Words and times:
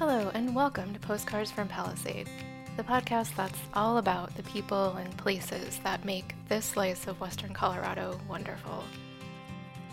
Hello, 0.00 0.28
and 0.34 0.56
welcome 0.56 0.92
to 0.92 0.98
Postcards 0.98 1.52
from 1.52 1.68
Palisade, 1.68 2.28
the 2.76 2.82
podcast 2.82 3.36
that's 3.36 3.60
all 3.74 3.98
about 3.98 4.34
the 4.34 4.42
people 4.42 4.90
and 4.96 5.16
places 5.16 5.78
that 5.84 6.04
make 6.04 6.34
this 6.48 6.64
slice 6.64 7.06
of 7.06 7.20
Western 7.20 7.52
Colorado 7.52 8.18
wonderful. 8.28 8.82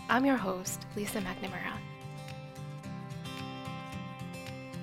I'm 0.08 0.26
your 0.26 0.36
host, 0.36 0.86
Lisa 0.96 1.20
McNamara. 1.20 1.78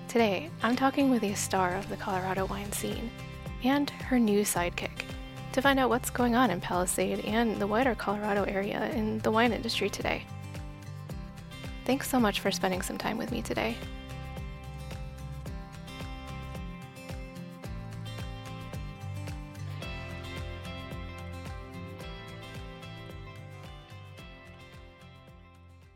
Today, 0.08 0.50
I'm 0.64 0.78
talking 0.78 1.10
with 1.10 1.24
a 1.24 1.36
star 1.36 1.76
of 1.76 1.90
the 1.90 1.98
Colorado 1.98 2.46
wine 2.46 2.72
scene 2.72 3.12
and 3.66 3.90
her 3.90 4.20
new 4.20 4.44
sidekick 4.44 5.04
to 5.52 5.62
find 5.62 5.82
out 5.82 5.90
what's 5.90 6.10
going 6.10 6.38
on 6.38 6.50
in 6.50 6.62
Palisade 6.62 7.26
and 7.26 7.62
the 7.62 7.68
wider 7.68 7.94
Colorado 7.94 8.46
area 8.46 8.90
in 8.92 9.20
the 9.20 9.32
wine 9.32 9.52
industry 9.52 9.90
today. 9.90 10.24
Thanks 11.84 12.10
so 12.10 12.22
much 12.22 12.40
for 12.40 12.52
spending 12.52 12.82
some 12.82 12.98
time 12.98 13.18
with 13.18 13.34
me 13.34 13.42
today. 13.42 13.76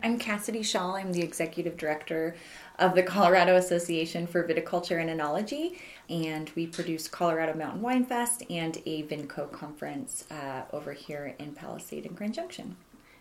I'm 0.04 0.20
Cassidee 0.20 0.66
Shull. 0.66 0.96
I'm 0.96 1.14
the 1.14 1.22
executive 1.22 1.78
director 1.78 2.36
of 2.78 2.94
the 2.94 3.04
Colorado 3.04 3.56
Association 3.56 4.28
for 4.28 4.46
Viticulture 4.46 5.00
and 5.00 5.10
Enology, 5.10 5.78
and 6.10 6.52
we 6.58 6.68
produce 6.68 7.08
Colorado 7.08 7.58
Mountain 7.58 7.82
Wine 7.82 8.06
Fest 8.06 8.44
and 8.50 8.82
a 8.86 9.04
Vinco 9.04 9.50
conference 9.50 10.26
uh, 10.30 10.64
over 10.74 10.92
here 10.92 11.36
in 11.40 11.54
Palisade 11.54 12.06
and 12.06 12.18
Grand 12.18 12.34
Junction. 12.34 12.76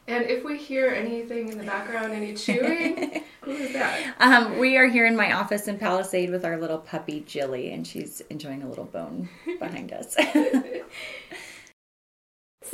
And 0.09 0.25
if 0.25 0.45
we 0.45 0.59
hear 0.59 0.89
anything 0.89 1.51
in 1.51 1.59
the 1.59 1.63
background, 1.63 2.15
any 2.15 2.35
chewing, 2.35 3.23
who 3.43 3.53
is 3.53 3.73
that? 3.75 4.17
Um, 4.19 4.59
we 4.59 4.77
are 4.77 4.89
here 4.89 5.07
in 5.07 5.15
my 5.15 5.35
office 5.35 5.69
in 5.69 5.79
Palisade 5.79 6.31
with 6.31 6.45
our 6.45 6.59
little 6.59 6.79
puppy 6.79 7.21
Jilly, 7.21 7.71
and 7.71 7.87
she's 7.87 8.23
enjoying 8.23 8.65
a 8.65 8.69
little 8.69 8.87
bone 8.87 9.29
behind 9.61 9.93
us. 9.93 10.17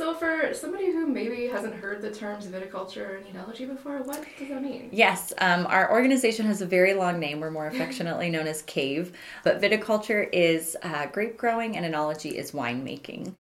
So, 0.09 0.15
for 0.15 0.55
somebody 0.55 0.91
who 0.91 1.05
maybe 1.05 1.45
hasn't 1.45 1.75
heard 1.75 2.01
the 2.01 2.09
terms 2.09 2.47
viticulture 2.47 3.17
and 3.17 3.27
enology 3.27 3.67
before, 3.67 4.01
what 4.01 4.25
does 4.39 4.49
that 4.49 4.63
mean? 4.63 4.89
Yes, 4.91 5.31
um, 5.37 5.67
our 5.67 5.91
organization 5.91 6.47
has 6.47 6.61
a 6.61 6.65
very 6.65 6.95
long 6.95 7.19
name. 7.19 7.39
We're 7.39 7.51
more 7.51 7.67
affectionately 7.67 8.31
known 8.31 8.47
as 8.47 8.63
CAVE, 8.63 9.11
but 9.43 9.61
viticulture 9.61 10.27
is 10.33 10.75
uh, 10.81 11.05
grape 11.05 11.37
growing 11.37 11.77
and 11.77 11.85
enology 11.85 12.31
is 12.31 12.53
winemaking. 12.53 13.35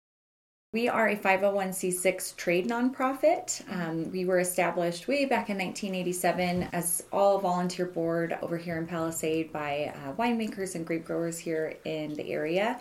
We 0.75 0.89
are 0.89 1.07
a 1.07 1.15
501c6 1.15 2.35
trade 2.35 2.67
nonprofit. 2.67 3.63
Um, 3.73 4.11
we 4.11 4.25
were 4.25 4.39
established 4.39 5.07
way 5.07 5.23
back 5.23 5.49
in 5.49 5.57
1987 5.57 6.63
as 6.73 7.01
all 7.13 7.39
volunteer 7.39 7.85
board 7.85 8.37
over 8.41 8.57
here 8.57 8.77
in 8.77 8.85
Palisade 8.85 9.53
by 9.53 9.93
uh, 9.95 10.11
winemakers 10.15 10.75
and 10.75 10.85
grape 10.85 11.05
growers 11.05 11.39
here 11.39 11.77
in 11.85 12.13
the 12.15 12.29
area. 12.29 12.77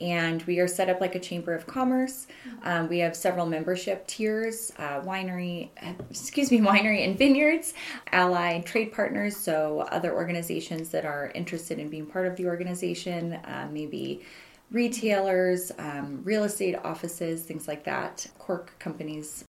And 0.00 0.42
we 0.42 0.58
are 0.58 0.66
set 0.66 0.90
up 0.90 1.00
like 1.00 1.14
a 1.14 1.20
chamber 1.20 1.54
of 1.54 1.68
commerce. 1.68 2.26
Um, 2.64 2.88
we 2.88 2.98
have 2.98 3.14
several 3.14 3.46
membership 3.46 4.08
tiers, 4.08 4.72
uh, 4.80 5.02
winery, 5.02 5.68
excuse 6.10 6.50
me, 6.50 6.58
winery 6.72 7.04
and 7.04 7.16
vineyards, 7.16 7.74
allied 8.10 8.66
trade 8.66 8.92
partners, 8.92 9.36
so 9.36 9.86
other 9.92 10.12
organizations 10.12 10.88
that 10.88 11.04
are 11.04 11.30
interested 11.32 11.78
in 11.78 11.90
being 11.90 12.06
part 12.06 12.26
of 12.26 12.34
the 12.34 12.46
organization, 12.46 13.34
uh, 13.34 13.68
maybe 13.70 14.24
retailers, 14.70 15.72
um, 15.78 16.22
real 16.24 16.44
estate 16.44 16.76
offices, 16.84 17.42
things 17.42 17.68
like 17.68 17.84
that, 17.84 18.26
cork 18.38 18.72
companies, 18.78 19.44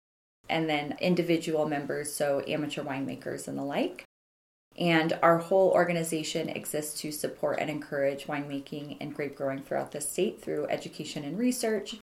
and 0.48 0.68
then 0.68 0.96
individual 1.00 1.68
members, 1.68 2.12
so 2.12 2.42
amateur 2.46 2.82
winemakers 2.82 3.48
and 3.48 3.56
the 3.56 3.62
like. 3.62 4.04
And 4.76 5.16
our 5.22 5.38
whole 5.38 5.70
organization 5.70 6.48
exists 6.48 7.00
to 7.00 7.12
support 7.12 7.60
and 7.60 7.70
encourage 7.70 8.26
winemaking 8.26 8.96
and 9.00 9.14
grape 9.14 9.36
growing 9.36 9.62
throughout 9.62 9.92
the 9.92 10.00
state 10.00 10.42
through 10.42 10.66
education 10.66 11.24
and 11.24 11.38
research. 11.38 11.96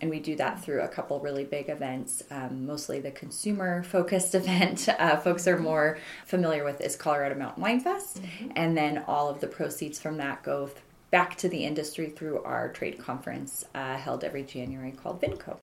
And 0.00 0.10
we 0.10 0.20
do 0.20 0.36
that 0.36 0.62
through 0.62 0.82
a 0.82 0.88
couple 0.88 1.18
really 1.20 1.44
big 1.44 1.68
events, 1.68 2.22
um, 2.30 2.64
mostly 2.64 3.00
the 3.00 3.10
consumer 3.10 3.82
focused 3.82 4.34
event. 4.34 4.88
Uh, 4.88 5.16
folks 5.16 5.46
are 5.46 5.58
more 5.58 5.98
familiar 6.24 6.64
with 6.64 6.80
is 6.80 6.96
Colorado 6.96 7.34
Mountain 7.34 7.62
Wine 7.62 7.80
Fest. 7.80 8.22
Mm-hmm. 8.22 8.52
And 8.56 8.76
then 8.76 9.04
all 9.06 9.28
of 9.28 9.40
the 9.40 9.48
proceeds 9.48 9.98
from 9.98 10.16
that 10.18 10.42
go 10.42 10.70
back 11.10 11.36
to 11.36 11.48
the 11.48 11.64
industry 11.64 12.10
through 12.10 12.42
our 12.42 12.70
trade 12.72 12.98
conference 12.98 13.64
uh, 13.74 13.96
held 13.96 14.24
every 14.24 14.42
January 14.42 14.92
called 14.92 15.20
Vinco. 15.20 15.58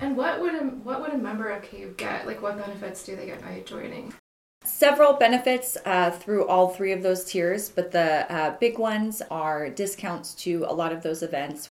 And 0.00 0.16
what 0.16 0.40
would 0.40 0.54
a 0.54 0.58
what 0.58 1.00
would 1.00 1.12
a 1.12 1.18
member 1.18 1.48
of 1.50 1.62
CAVE 1.62 1.96
get? 1.96 2.26
Like, 2.26 2.40
what 2.40 2.56
benefits 2.56 3.04
do 3.04 3.16
they 3.16 3.26
get 3.26 3.42
by 3.42 3.62
joining? 3.66 4.14
Several 4.64 5.14
benefits 5.14 5.76
uh, 5.84 6.10
through 6.10 6.46
all 6.46 6.68
three 6.68 6.92
of 6.92 7.02
those 7.02 7.24
tiers, 7.24 7.68
but 7.68 7.90
the 7.90 8.30
uh, 8.32 8.56
big 8.58 8.78
ones 8.78 9.22
are 9.30 9.70
discounts 9.70 10.34
to 10.34 10.64
a 10.68 10.74
lot 10.74 10.92
of 10.92 11.02
those 11.02 11.22
events. 11.22 11.68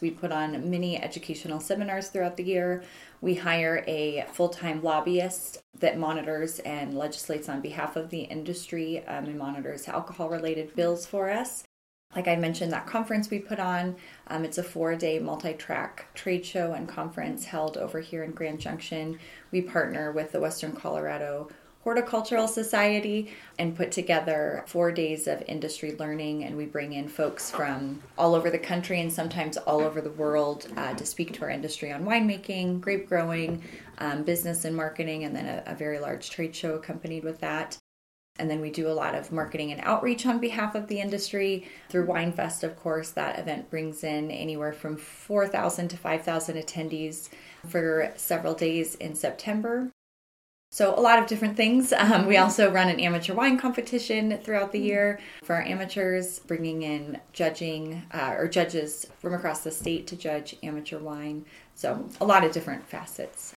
We 0.00 0.10
put 0.10 0.30
on 0.30 0.70
many 0.70 1.00
educational 1.02 1.60
seminars 1.60 2.08
throughout 2.08 2.36
the 2.36 2.44
year. 2.44 2.84
We 3.20 3.34
hire 3.34 3.84
a 3.86 4.26
full 4.32 4.48
time 4.48 4.82
lobbyist 4.82 5.60
that 5.78 5.98
monitors 5.98 6.60
and 6.60 6.96
legislates 6.96 7.48
on 7.48 7.60
behalf 7.60 7.96
of 7.96 8.10
the 8.10 8.20
industry 8.20 9.04
um, 9.06 9.26
and 9.26 9.38
monitors 9.38 9.88
alcohol 9.88 10.28
related 10.28 10.74
bills 10.74 11.04
for 11.04 11.30
us. 11.30 11.64
Like 12.16 12.26
I 12.26 12.36
mentioned, 12.36 12.72
that 12.72 12.86
conference 12.86 13.30
we 13.30 13.38
put 13.38 13.60
on, 13.60 13.94
um, 14.28 14.44
it's 14.44 14.58
a 14.58 14.62
four 14.62 14.96
day 14.96 15.18
multi 15.18 15.52
track 15.52 16.08
trade 16.14 16.44
show 16.44 16.72
and 16.72 16.88
conference 16.88 17.44
held 17.44 17.76
over 17.76 18.00
here 18.00 18.24
in 18.24 18.32
Grand 18.32 18.58
Junction. 18.58 19.18
We 19.52 19.60
partner 19.60 20.10
with 20.10 20.32
the 20.32 20.40
Western 20.40 20.72
Colorado 20.72 21.48
Horticultural 21.84 22.48
Society 22.48 23.30
and 23.58 23.76
put 23.76 23.92
together 23.92 24.64
four 24.66 24.90
days 24.90 25.28
of 25.28 25.44
industry 25.46 25.94
learning. 25.96 26.44
And 26.44 26.56
we 26.56 26.64
bring 26.64 26.94
in 26.94 27.08
folks 27.08 27.50
from 27.50 28.02
all 28.16 28.34
over 28.34 28.50
the 28.50 28.58
country 28.58 29.00
and 29.00 29.12
sometimes 29.12 29.56
all 29.58 29.82
over 29.82 30.00
the 30.00 30.10
world 30.10 30.66
uh, 30.76 30.94
to 30.94 31.06
speak 31.06 31.34
to 31.34 31.42
our 31.42 31.50
industry 31.50 31.92
on 31.92 32.04
winemaking, 32.04 32.80
grape 32.80 33.08
growing, 33.08 33.62
um, 33.98 34.24
business 34.24 34.64
and 34.64 34.74
marketing, 34.74 35.24
and 35.24 35.36
then 35.36 35.46
a, 35.46 35.72
a 35.72 35.74
very 35.74 36.00
large 36.00 36.30
trade 36.30 36.56
show 36.56 36.74
accompanied 36.74 37.22
with 37.22 37.38
that. 37.40 37.78
And 38.38 38.50
then 38.50 38.60
we 38.60 38.70
do 38.70 38.88
a 38.88 38.94
lot 38.94 39.14
of 39.14 39.32
marketing 39.32 39.72
and 39.72 39.80
outreach 39.82 40.26
on 40.26 40.38
behalf 40.38 40.74
of 40.74 40.86
the 40.86 41.00
industry 41.00 41.68
through 41.88 42.06
WineFest, 42.06 42.62
of 42.62 42.76
course. 42.76 43.10
That 43.10 43.38
event 43.38 43.70
brings 43.70 44.04
in 44.04 44.30
anywhere 44.30 44.72
from 44.72 44.96
4,000 44.96 45.88
to 45.88 45.96
5,000 45.96 46.56
attendees 46.56 47.28
for 47.66 48.12
several 48.16 48.54
days 48.54 48.94
in 48.94 49.14
September. 49.14 49.90
So, 50.70 50.94
a 50.94 51.00
lot 51.00 51.18
of 51.18 51.26
different 51.26 51.56
things. 51.56 51.92
Um, 52.08 52.26
we 52.26 52.36
also 52.36 52.70
run 52.70 52.88
an 52.88 53.00
amateur 53.00 53.34
wine 53.34 53.58
competition 53.58 54.38
throughout 54.38 54.72
the 54.72 54.80
year 54.80 55.18
for 55.42 55.56
our 55.56 55.62
amateurs, 55.62 56.38
bringing 56.38 56.82
in 56.82 57.20
judging 57.32 58.02
uh, 58.12 58.34
or 58.38 58.48
judges 58.48 59.06
from 59.18 59.34
across 59.34 59.60
the 59.60 59.70
state 59.70 60.06
to 60.06 60.16
judge 60.16 60.56
amateur 60.62 60.98
wine. 60.98 61.44
So, 61.74 62.08
a 62.20 62.24
lot 62.24 62.44
of 62.44 62.52
different 62.52 62.86
facets. 62.86 63.54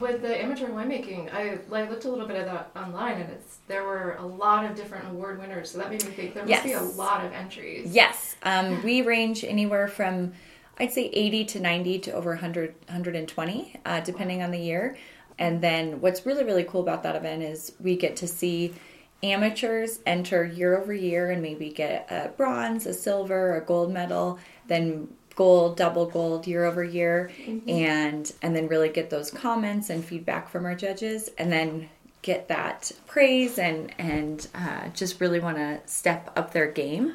With 0.00 0.22
the 0.22 0.40
amateur 0.40 0.68
winemaking, 0.68 1.34
I, 1.34 1.58
I 1.72 1.88
looked 1.88 2.04
a 2.04 2.08
little 2.08 2.26
bit 2.26 2.36
at 2.36 2.46
that 2.46 2.70
online, 2.76 3.20
and 3.20 3.30
it's 3.32 3.58
there 3.66 3.84
were 3.84 4.14
a 4.20 4.26
lot 4.26 4.64
of 4.64 4.76
different 4.76 5.08
award 5.08 5.40
winners. 5.40 5.72
So 5.72 5.78
that 5.78 5.90
made 5.90 6.04
me 6.04 6.12
think 6.12 6.34
there 6.34 6.46
must 6.46 6.62
be 6.62 6.72
a 6.72 6.82
lot 6.82 7.24
of 7.24 7.32
entries. 7.32 7.92
Yes, 7.92 8.36
um, 8.44 8.82
we 8.84 9.02
range 9.02 9.42
anywhere 9.44 9.88
from 9.88 10.32
I'd 10.80 10.92
say 10.92 11.10
80 11.12 11.44
to 11.46 11.60
90 11.60 11.98
to 12.00 12.12
over 12.12 12.30
100, 12.30 12.74
120, 12.86 13.74
uh, 13.84 14.00
depending 14.00 14.42
on 14.42 14.52
the 14.52 14.58
year. 14.58 14.96
And 15.38 15.60
then 15.60 16.00
what's 16.00 16.24
really 16.24 16.44
really 16.44 16.64
cool 16.64 16.80
about 16.80 17.02
that 17.02 17.16
event 17.16 17.42
is 17.42 17.72
we 17.80 17.96
get 17.96 18.16
to 18.16 18.28
see 18.28 18.74
amateurs 19.22 19.98
enter 20.06 20.44
year 20.44 20.80
over 20.80 20.92
year 20.92 21.30
and 21.30 21.42
maybe 21.42 21.70
get 21.70 22.06
a 22.10 22.28
bronze, 22.36 22.86
a 22.86 22.94
silver, 22.94 23.56
a 23.56 23.64
gold 23.64 23.92
medal. 23.92 24.38
Then 24.68 25.08
gold, 25.38 25.76
double 25.76 26.04
gold 26.04 26.48
year 26.48 26.64
over 26.64 26.82
year, 26.82 27.30
mm-hmm. 27.46 27.70
and 27.70 28.32
and 28.42 28.56
then 28.56 28.66
really 28.66 28.88
get 28.88 29.08
those 29.08 29.30
comments 29.30 29.88
and 29.88 30.04
feedback 30.04 30.48
from 30.50 30.66
our 30.66 30.74
judges, 30.74 31.30
and 31.38 31.52
then 31.52 31.88
get 32.22 32.48
that 32.48 32.90
praise 33.06 33.56
and 33.56 33.94
and 33.98 34.48
uh, 34.52 34.88
just 34.88 35.20
really 35.20 35.38
want 35.38 35.56
to 35.56 35.80
step 35.86 36.32
up 36.34 36.52
their 36.52 36.66
game 36.66 37.14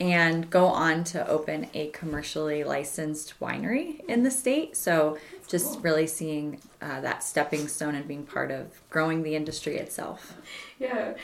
and 0.00 0.48
go 0.50 0.66
on 0.66 1.02
to 1.02 1.26
open 1.28 1.66
a 1.74 1.88
commercially 1.88 2.62
licensed 2.62 3.34
winery 3.40 4.04
in 4.08 4.22
the 4.22 4.30
state. 4.30 4.76
So 4.76 5.18
just 5.48 5.80
really 5.80 6.06
seeing 6.06 6.60
uh, 6.84 7.00
that 7.00 7.24
stepping 7.24 7.66
stone 7.66 7.94
and 7.94 8.06
being 8.06 8.24
part 8.24 8.50
of 8.50 8.66
growing 8.90 9.22
the 9.22 9.34
industry 9.34 9.78
itself. 9.78 10.36
Yeah, 10.78 11.14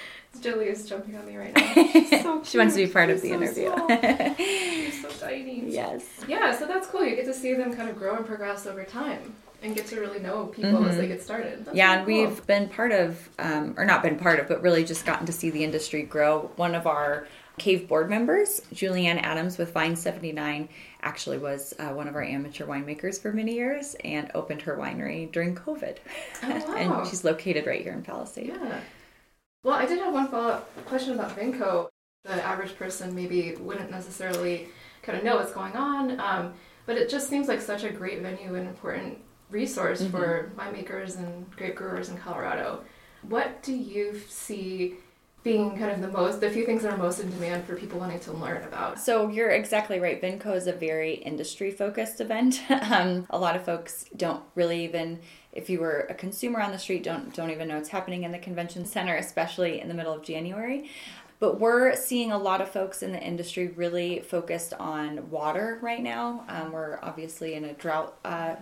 Jilly 0.41 0.67
is 0.67 0.89
jumping 0.89 1.17
on 1.17 1.27
me 1.27 1.37
right 1.37 1.55
now. 2.11 2.23
So 2.23 2.43
she 2.45 2.57
wants 2.57 2.75
to 2.77 2.87
be 2.87 2.91
part 2.91 3.11
She's 3.11 3.17
of 3.17 3.23
the 3.23 3.29
so 3.29 3.69
interview. 3.69 4.37
She's 4.91 5.03
so 5.03 5.27
tiny. 5.27 5.65
Yes. 5.67 6.07
Yeah, 6.27 6.57
so 6.57 6.67
that's 6.67 6.87
cool. 6.87 7.05
You 7.05 7.15
get 7.15 7.27
to 7.27 7.35
see 7.35 7.53
them 7.53 7.75
kind 7.75 7.91
of 7.91 7.99
grow 7.99 8.17
and 8.17 8.25
progress 8.25 8.67
over 8.67 8.85
time 8.85 9.35
and 9.63 9.75
get 9.75 9.87
to 9.89 10.01
really 10.01 10.21
know 10.21 10.47
people 10.47 10.71
mm-hmm. 10.71 10.89
as 10.89 10.97
they 10.97 11.07
get 11.07 11.23
started. 11.23 11.67
That's 11.67 11.77
yeah, 11.77 12.01
really 12.01 12.23
and 12.23 12.31
we've 12.31 12.47
been 12.47 12.69
part 12.71 12.93
of, 12.93 13.29
um, 13.39 13.75
or 13.77 13.85
not 13.85 14.03
been 14.03 14.19
part 14.19 14.41
of, 14.41 14.49
but 14.49 14.63
really 14.63 14.85
just 14.85 15.05
gotten 15.05 15.27
to 15.27 15.33
see 15.33 15.51
the 15.51 15.63
industry 15.63 16.03
grow. 16.03 16.51
One 16.57 16.75
of 16.75 16.87
our 16.87 17.27
Cave 17.61 17.87
board 17.87 18.09
members, 18.09 18.63
Julianne 18.73 19.21
Adams 19.23 19.59
with 19.59 19.75
Vine 19.75 19.95
79, 19.95 20.67
actually 21.03 21.37
was 21.37 21.75
uh, 21.79 21.91
one 21.91 22.09
of 22.09 22.15
our 22.15 22.23
amateur 22.23 22.65
winemakers 22.65 23.21
for 23.21 23.35
many 23.35 23.53
years 23.53 23.95
and 24.03 24.31
opened 24.35 24.63
her 24.63 24.79
winery 24.79 25.31
during 25.31 25.55
COVID. 25.55 25.99
Oh, 26.43 26.49
wow. 26.69 26.75
and 26.77 27.07
she's 27.07 27.23
located 27.23 27.67
right 27.67 27.83
here 27.83 27.93
in 27.93 28.03
Palisade. 28.03 28.47
Yeah. 28.47 28.81
Well, 29.63 29.75
I 29.75 29.85
did 29.85 29.99
have 29.99 30.15
one 30.15 30.29
follow 30.29 30.53
up 30.53 30.87
question 30.87 31.13
about 31.13 31.37
Vinco. 31.37 31.89
The 32.25 32.43
average 32.43 32.77
person 32.77 33.15
maybe 33.15 33.55
wouldn't 33.57 33.91
necessarily 33.91 34.69
kind 35.03 35.19
of 35.19 35.23
know 35.23 35.37
what's 35.37 35.53
going 35.53 35.77
on, 35.77 36.19
um, 36.19 36.55
but 36.87 36.97
it 36.97 37.11
just 37.11 37.29
seems 37.29 37.47
like 37.47 37.61
such 37.61 37.85
a 37.85 37.91
great 37.91 38.23
venue 38.23 38.55
and 38.55 38.67
important 38.69 39.19
resource 39.51 40.01
mm-hmm. 40.01 40.17
for 40.17 40.51
winemakers 40.57 41.19
and 41.19 41.51
grape 41.57 41.75
growers 41.75 42.09
in 42.09 42.17
Colorado. 42.17 42.85
What 43.21 43.63
do 43.63 43.75
you 43.75 44.19
see 44.31 44.95
being 45.43 45.79
kind 45.79 45.91
of 45.91 46.01
the 46.01 46.09
most 46.09 46.41
the 46.41 46.51
few 46.51 46.67
things 46.67 46.83
that 46.83 46.93
are 46.93 46.99
most 46.99 47.21
in 47.21 47.31
demand 47.31 47.65
for 47.65 47.75
people 47.75 47.99
wanting 47.99 48.21
to 48.21 48.33
learn 48.33 48.63
about. 48.65 49.01
So 49.01 49.29
you're 49.29 49.51
exactly 49.51 49.99
right. 49.99 50.21
Vinco 50.21 50.55
is 50.55 50.67
a 50.67 50.73
very 50.73 51.15
industry 51.15 51.71
focused 51.71 52.21
event. 52.21 52.61
Um, 52.91 53.27
a 53.31 53.39
lot 53.39 53.55
of 53.55 53.65
folks 53.65 54.07
don't 54.17 54.43
really 54.57 54.85
even 54.85 55.21
if 55.53 55.71
you 55.71 55.79
were 55.79 56.07
a 56.11 56.15
consumer 56.15 56.61
on 56.61 56.73
the 56.73 56.79
street 56.79 57.05
don't 57.05 57.33
don't 57.35 57.51
even 57.51 57.69
know 57.69 57.77
what's 57.77 57.91
happening 57.91 58.25
in 58.25 58.33
the 58.33 58.39
convention 58.39 58.85
center 58.85 59.17
especially 59.17 59.81
in 59.81 59.87
the 59.87 59.95
middle 59.95 60.13
of 60.13 60.23
january. 60.23 60.91
But 61.39 61.61
we're 61.61 61.95
seeing 61.95 62.33
a 62.33 62.39
lot 62.39 62.61
of 62.61 62.69
folks 62.69 63.03
in 63.03 63.13
the 63.13 63.23
industry 63.23 63.69
really 63.69 64.21
focused 64.21 64.75
on 64.75 65.31
water 65.31 65.79
right 65.81 66.03
now. 66.03 66.45
Um, 66.49 66.73
we're 66.73 66.99
obviously 67.03 67.55
in 67.55 67.65
a 67.65 67.73
drought 67.75 68.17
uh, 68.25 68.57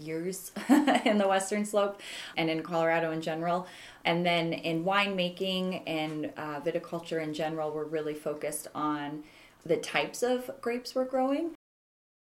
years 0.00 0.52
in 1.04 1.18
the 1.18 1.28
Western 1.28 1.64
Slope 1.64 2.00
and 2.36 2.48
in 2.50 2.62
Colorado 2.62 3.10
in 3.10 3.20
general. 3.20 3.66
And 4.04 4.24
then 4.24 4.52
in 4.52 4.84
winemaking 4.84 5.82
and 5.86 6.32
uh, 6.36 6.60
viticulture 6.60 7.22
in 7.22 7.34
general, 7.34 7.70
we're 7.70 7.84
really 7.84 8.14
focused 8.14 8.68
on 8.74 9.24
the 9.64 9.76
types 9.76 10.22
of 10.22 10.50
grapes 10.60 10.94
we're 10.94 11.04
growing. 11.04 11.52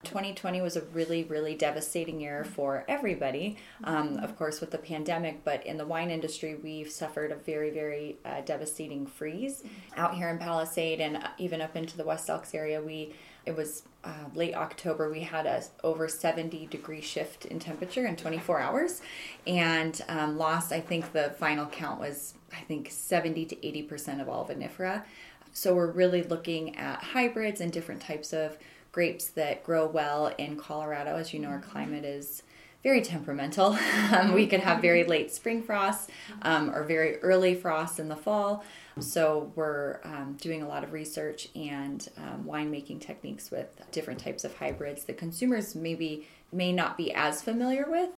2020 0.06 0.62
was 0.62 0.78
a 0.78 0.82
really, 0.94 1.26
really 1.26 1.56
devastating 1.56 2.22
year 2.22 2.46
for 2.46 2.86
everybody, 2.88 3.58
um, 3.84 4.18
of 4.20 4.38
course, 4.38 4.62
with 4.62 4.72
the 4.72 4.78
pandemic. 4.78 5.44
But 5.44 5.66
in 5.66 5.76
the 5.76 5.86
wine 5.86 6.10
industry, 6.10 6.56
we've 6.56 6.90
suffered 6.90 7.34
a 7.34 7.36
very, 7.36 7.70
very 7.70 8.18
uh, 8.24 8.40
devastating 8.42 9.06
freeze. 9.06 9.62
Out 9.98 10.16
here 10.16 10.30
in 10.30 10.38
Palisade 10.38 11.02
and 11.02 11.22
even 11.38 11.60
up 11.60 11.76
into 11.76 11.98
the 11.98 12.06
West 12.06 12.30
Elks 12.30 12.56
area, 12.56 12.82
we 12.82 13.14
it 13.50 13.58
was 13.58 13.84
uh, 14.04 14.14
late 14.36 14.54
October, 14.54 15.10
we 15.10 15.22
had 15.22 15.46
a 15.46 15.64
over 15.84 16.08
70 16.08 16.68
degree 16.68 17.02
shift 17.02 17.46
in 17.46 17.60
temperature 17.60 18.06
in 18.06 18.16
24 18.16 18.60
hours 18.60 19.02
and 19.48 20.02
um, 20.08 20.38
lost, 20.38 20.72
I 20.72 20.80
think 20.80 21.12
the 21.12 21.32
final 21.32 21.66
count 21.66 22.00
was, 22.00 22.36
I 22.54 22.62
think 22.62 22.92
70 22.92 23.46
to 23.48 23.56
80% 23.56 24.22
of 24.22 24.30
all 24.30 24.48
vinifera. 24.48 25.04
So 25.52 25.74
we're 25.74 25.92
really 25.92 26.22
looking 26.22 26.78
at 26.78 27.04
hybrids 27.04 27.60
and 27.60 27.72
different 27.72 28.02
types 28.02 28.34
of 28.34 28.58
grapes 28.92 29.28
that 29.32 29.64
grow 29.64 29.88
well 29.88 30.28
in 30.38 30.56
Colorado. 30.56 31.18
As 31.18 31.34
you 31.34 31.40
know, 31.40 31.50
our 31.50 31.60
climate 31.60 32.06
is 32.06 32.44
very 32.84 33.02
temperamental. 33.02 33.78
Um, 34.16 34.32
we 34.34 34.48
could 34.48 34.62
have 34.62 34.82
very 34.82 35.04
late 35.04 35.34
spring 35.34 35.62
frosts 35.62 36.08
um, 36.44 36.70
or 36.74 36.84
very 36.84 37.18
early 37.18 37.56
frosts 37.56 38.00
in 38.00 38.08
the 38.08 38.16
fall. 38.16 38.64
So 39.02 39.52
we're 39.56 40.00
um, 40.04 40.38
doing 40.40 40.62
a 40.62 40.68
lot 40.68 40.84
of 40.84 40.94
research 40.94 41.50
and 41.56 42.08
um, 42.18 42.44
winemaking 42.46 43.02
techniques 43.02 43.52
with 43.52 43.82
different 43.92 44.20
types 44.20 44.44
of 44.44 44.56
hybrids 44.58 45.06
that 45.06 45.18
consumers 45.18 45.76
maybe 45.76 46.28
may 46.52 46.72
not 46.72 46.98
be 46.98 47.14
as 47.14 47.42
familiar 47.42 47.86
with. 47.90 48.10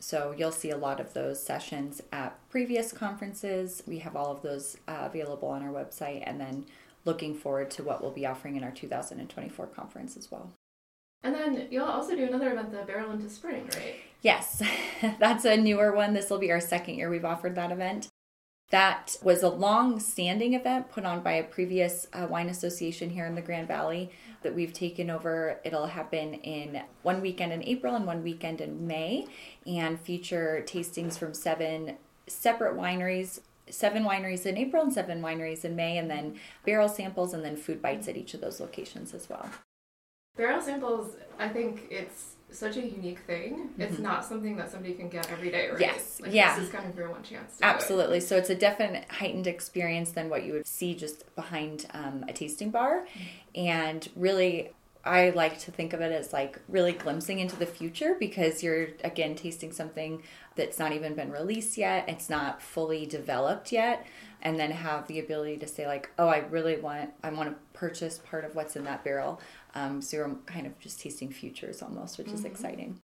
So 0.00 0.34
you'll 0.36 0.52
see 0.52 0.70
a 0.70 0.76
lot 0.76 1.00
of 1.00 1.14
those 1.14 1.42
sessions 1.42 2.02
at 2.12 2.38
previous 2.50 2.92
conferences. 2.92 3.82
We 3.86 3.98
have 4.00 4.16
all 4.16 4.30
of 4.30 4.42
those 4.42 4.76
uh, 4.88 4.98
available 5.02 5.48
on 5.48 5.62
our 5.62 5.72
website, 5.72 6.22
and 6.26 6.40
then 6.40 6.66
looking 7.04 7.34
forward 7.34 7.70
to 7.72 7.82
what 7.82 8.02
we'll 8.02 8.10
be 8.10 8.26
offering 8.26 8.56
in 8.56 8.64
our 8.64 8.70
2024 8.70 9.66
conference 9.68 10.16
as 10.16 10.30
well. 10.30 10.52
And 11.22 11.34
then 11.34 11.68
you'll 11.70 11.86
also 11.86 12.14
do 12.14 12.24
another 12.24 12.52
event, 12.52 12.70
the 12.70 12.82
Barrel 12.82 13.12
into 13.12 13.30
Spring, 13.30 13.66
right? 13.74 13.94
Yes, 14.20 14.62
that's 15.18 15.46
a 15.46 15.56
newer 15.56 15.94
one. 15.94 16.12
This 16.12 16.28
will 16.28 16.38
be 16.38 16.50
our 16.50 16.60
second 16.60 16.96
year 16.96 17.08
we've 17.08 17.24
offered 17.24 17.54
that 17.54 17.72
event. 17.72 18.08
That 18.70 19.16
was 19.22 19.42
a 19.42 19.48
long 19.48 20.00
standing 20.00 20.54
event 20.54 20.90
put 20.90 21.04
on 21.04 21.22
by 21.22 21.32
a 21.32 21.44
previous 21.44 22.06
uh, 22.12 22.26
wine 22.28 22.48
association 22.48 23.10
here 23.10 23.26
in 23.26 23.34
the 23.34 23.42
Grand 23.42 23.68
Valley 23.68 24.10
that 24.42 24.54
we've 24.54 24.72
taken 24.72 25.10
over. 25.10 25.60
It'll 25.64 25.86
happen 25.86 26.34
in 26.34 26.82
one 27.02 27.20
weekend 27.20 27.52
in 27.52 27.62
April 27.62 27.94
and 27.94 28.06
one 28.06 28.22
weekend 28.22 28.60
in 28.60 28.86
May 28.86 29.26
and 29.66 30.00
feature 30.00 30.64
tastings 30.66 31.18
from 31.18 31.34
seven 31.34 31.96
separate 32.26 32.74
wineries 32.74 33.40
seven 33.68 34.04
wineries 34.04 34.46
in 34.46 34.56
April 34.56 34.82
and 34.82 34.92
seven 34.92 35.22
wineries 35.22 35.64
in 35.64 35.76
May, 35.76 35.98
and 35.98 36.10
then 36.10 36.38
barrel 36.64 36.88
samples 36.88 37.34
and 37.34 37.44
then 37.44 37.56
food 37.56 37.80
bites 37.80 38.08
at 38.08 38.16
each 38.16 38.34
of 38.34 38.40
those 38.40 38.60
locations 38.60 39.14
as 39.14 39.28
well. 39.28 39.48
Barrel 40.36 40.60
samples, 40.60 41.16
I 41.38 41.48
think 41.48 41.86
it's 41.90 42.33
such 42.58 42.76
a 42.76 42.80
unique 42.80 43.20
thing. 43.20 43.68
Mm-hmm. 43.70 43.80
It's 43.80 43.98
not 43.98 44.24
something 44.24 44.56
that 44.56 44.70
somebody 44.70 44.94
can 44.94 45.08
get 45.08 45.30
every 45.30 45.50
day, 45.50 45.70
right? 45.70 45.80
Yes. 45.80 46.20
Like, 46.20 46.32
yeah. 46.32 46.56
This 46.56 46.66
is 46.66 46.72
kind 46.72 46.88
of 46.88 46.96
your 46.96 47.10
one 47.10 47.22
chance. 47.22 47.58
Absolutely. 47.62 48.20
So 48.20 48.36
it's 48.36 48.50
a 48.50 48.54
definite 48.54 49.10
heightened 49.10 49.46
experience 49.46 50.12
than 50.12 50.28
what 50.28 50.44
you 50.44 50.52
would 50.54 50.66
see 50.66 50.94
just 50.94 51.34
behind 51.34 51.86
um, 51.92 52.24
a 52.28 52.32
tasting 52.32 52.70
bar. 52.70 53.06
Mm-hmm. 53.06 53.66
And 53.66 54.08
really, 54.16 54.70
I 55.04 55.30
like 55.30 55.58
to 55.60 55.70
think 55.70 55.92
of 55.92 56.00
it 56.00 56.12
as 56.12 56.32
like 56.32 56.58
really 56.68 56.92
glimpsing 56.92 57.38
into 57.38 57.56
the 57.56 57.66
future 57.66 58.16
because 58.18 58.62
you're 58.62 58.88
again 59.02 59.34
tasting 59.34 59.70
something 59.70 60.22
that's 60.56 60.78
not 60.78 60.92
even 60.92 61.14
been 61.14 61.30
released 61.30 61.76
yet. 61.76 62.08
It's 62.08 62.30
not 62.30 62.62
fully 62.62 63.04
developed 63.04 63.70
yet. 63.70 64.06
And 64.44 64.60
then 64.60 64.70
have 64.70 65.06
the 65.06 65.20
ability 65.20 65.56
to 65.58 65.66
say 65.66 65.86
like, 65.86 66.10
oh, 66.18 66.28
I 66.28 66.38
really 66.50 66.76
want, 66.76 67.10
I 67.22 67.30
want 67.30 67.48
to 67.48 67.56
purchase 67.72 68.18
part 68.18 68.44
of 68.44 68.54
what's 68.54 68.76
in 68.76 68.84
that 68.84 69.02
barrel. 69.02 69.40
Um, 69.74 70.02
so 70.02 70.18
you're 70.18 70.36
kind 70.46 70.66
of 70.66 70.78
just 70.78 71.00
tasting 71.00 71.30
futures 71.30 71.82
almost, 71.82 72.18
which 72.18 72.26
mm-hmm. 72.26 72.36
is 72.36 72.44
exciting. 72.44 73.00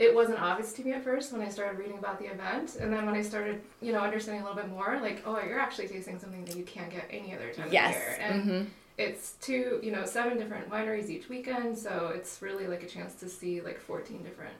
It 0.00 0.14
wasn't 0.14 0.40
obvious 0.40 0.72
to 0.72 0.82
me 0.82 0.92
at 0.92 1.04
first 1.04 1.30
when 1.30 1.42
I 1.42 1.50
started 1.50 1.78
reading 1.78 1.98
about 1.98 2.18
the 2.18 2.24
event, 2.24 2.76
and 2.80 2.90
then 2.90 3.04
when 3.04 3.14
I 3.14 3.20
started, 3.20 3.60
you 3.82 3.92
know, 3.92 4.00
understanding 4.00 4.42
a 4.42 4.46
little 4.46 4.60
bit 4.60 4.70
more, 4.70 4.98
like, 5.02 5.22
oh, 5.26 5.38
you're 5.46 5.58
actually 5.58 5.88
tasting 5.88 6.18
something 6.18 6.42
that 6.46 6.56
you 6.56 6.64
can't 6.64 6.90
get 6.90 7.04
any 7.10 7.34
other 7.34 7.52
time 7.52 7.68
yes. 7.70 7.94
of 7.94 8.00
year. 8.00 8.18
And 8.18 8.42
mm-hmm. 8.42 8.64
it's 8.96 9.32
two, 9.42 9.78
you 9.82 9.92
know, 9.92 10.06
seven 10.06 10.38
different 10.38 10.70
wineries 10.70 11.10
each 11.10 11.28
weekend, 11.28 11.76
so 11.76 12.12
it's 12.14 12.40
really 12.40 12.66
like 12.66 12.82
a 12.82 12.86
chance 12.86 13.14
to 13.16 13.28
see 13.28 13.60
like 13.60 13.78
14 13.78 14.22
different 14.22 14.54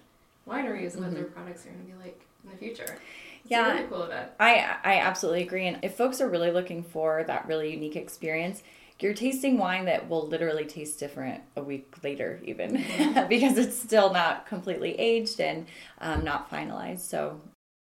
wineries 0.47 0.93
and 0.95 1.05
mm-hmm. 1.05 1.05
what 1.05 1.15
their 1.15 1.25
products 1.25 1.65
are 1.65 1.71
going 1.71 1.87
to 1.87 1.91
be 1.91 1.99
like 1.99 2.21
in 2.45 2.51
the 2.51 2.57
future. 2.59 2.99
It's 3.43 3.51
yeah, 3.51 3.73
really 3.73 3.87
cool 3.89 4.03
event. 4.03 4.31
I 4.39 4.77
I 4.85 5.01
absolutely 5.01 5.43
agree. 5.43 5.67
And 5.67 5.79
if 5.83 5.97
folks 5.97 6.21
are 6.21 6.29
really 6.29 6.51
looking 6.51 6.83
for 6.83 7.25
that 7.25 7.47
really 7.47 7.73
unique 7.73 7.97
experience, 7.97 8.63
you're 9.01 9.15
tasting 9.15 9.59
wine 9.59 9.87
that 9.87 10.09
will 10.09 10.27
literally 10.27 10.65
taste 10.65 10.99
different 10.99 11.43
a 11.57 11.63
week 11.63 11.95
later, 12.03 12.41
even 12.45 12.75
because 13.29 13.57
it's 13.57 13.79
still 13.79 14.13
not 14.13 14.47
completely 14.47 14.99
aged 14.99 15.41
and 15.41 15.67
um, 16.01 16.23
not 16.25 16.51
finalized. 16.51 17.01
So 17.01 17.41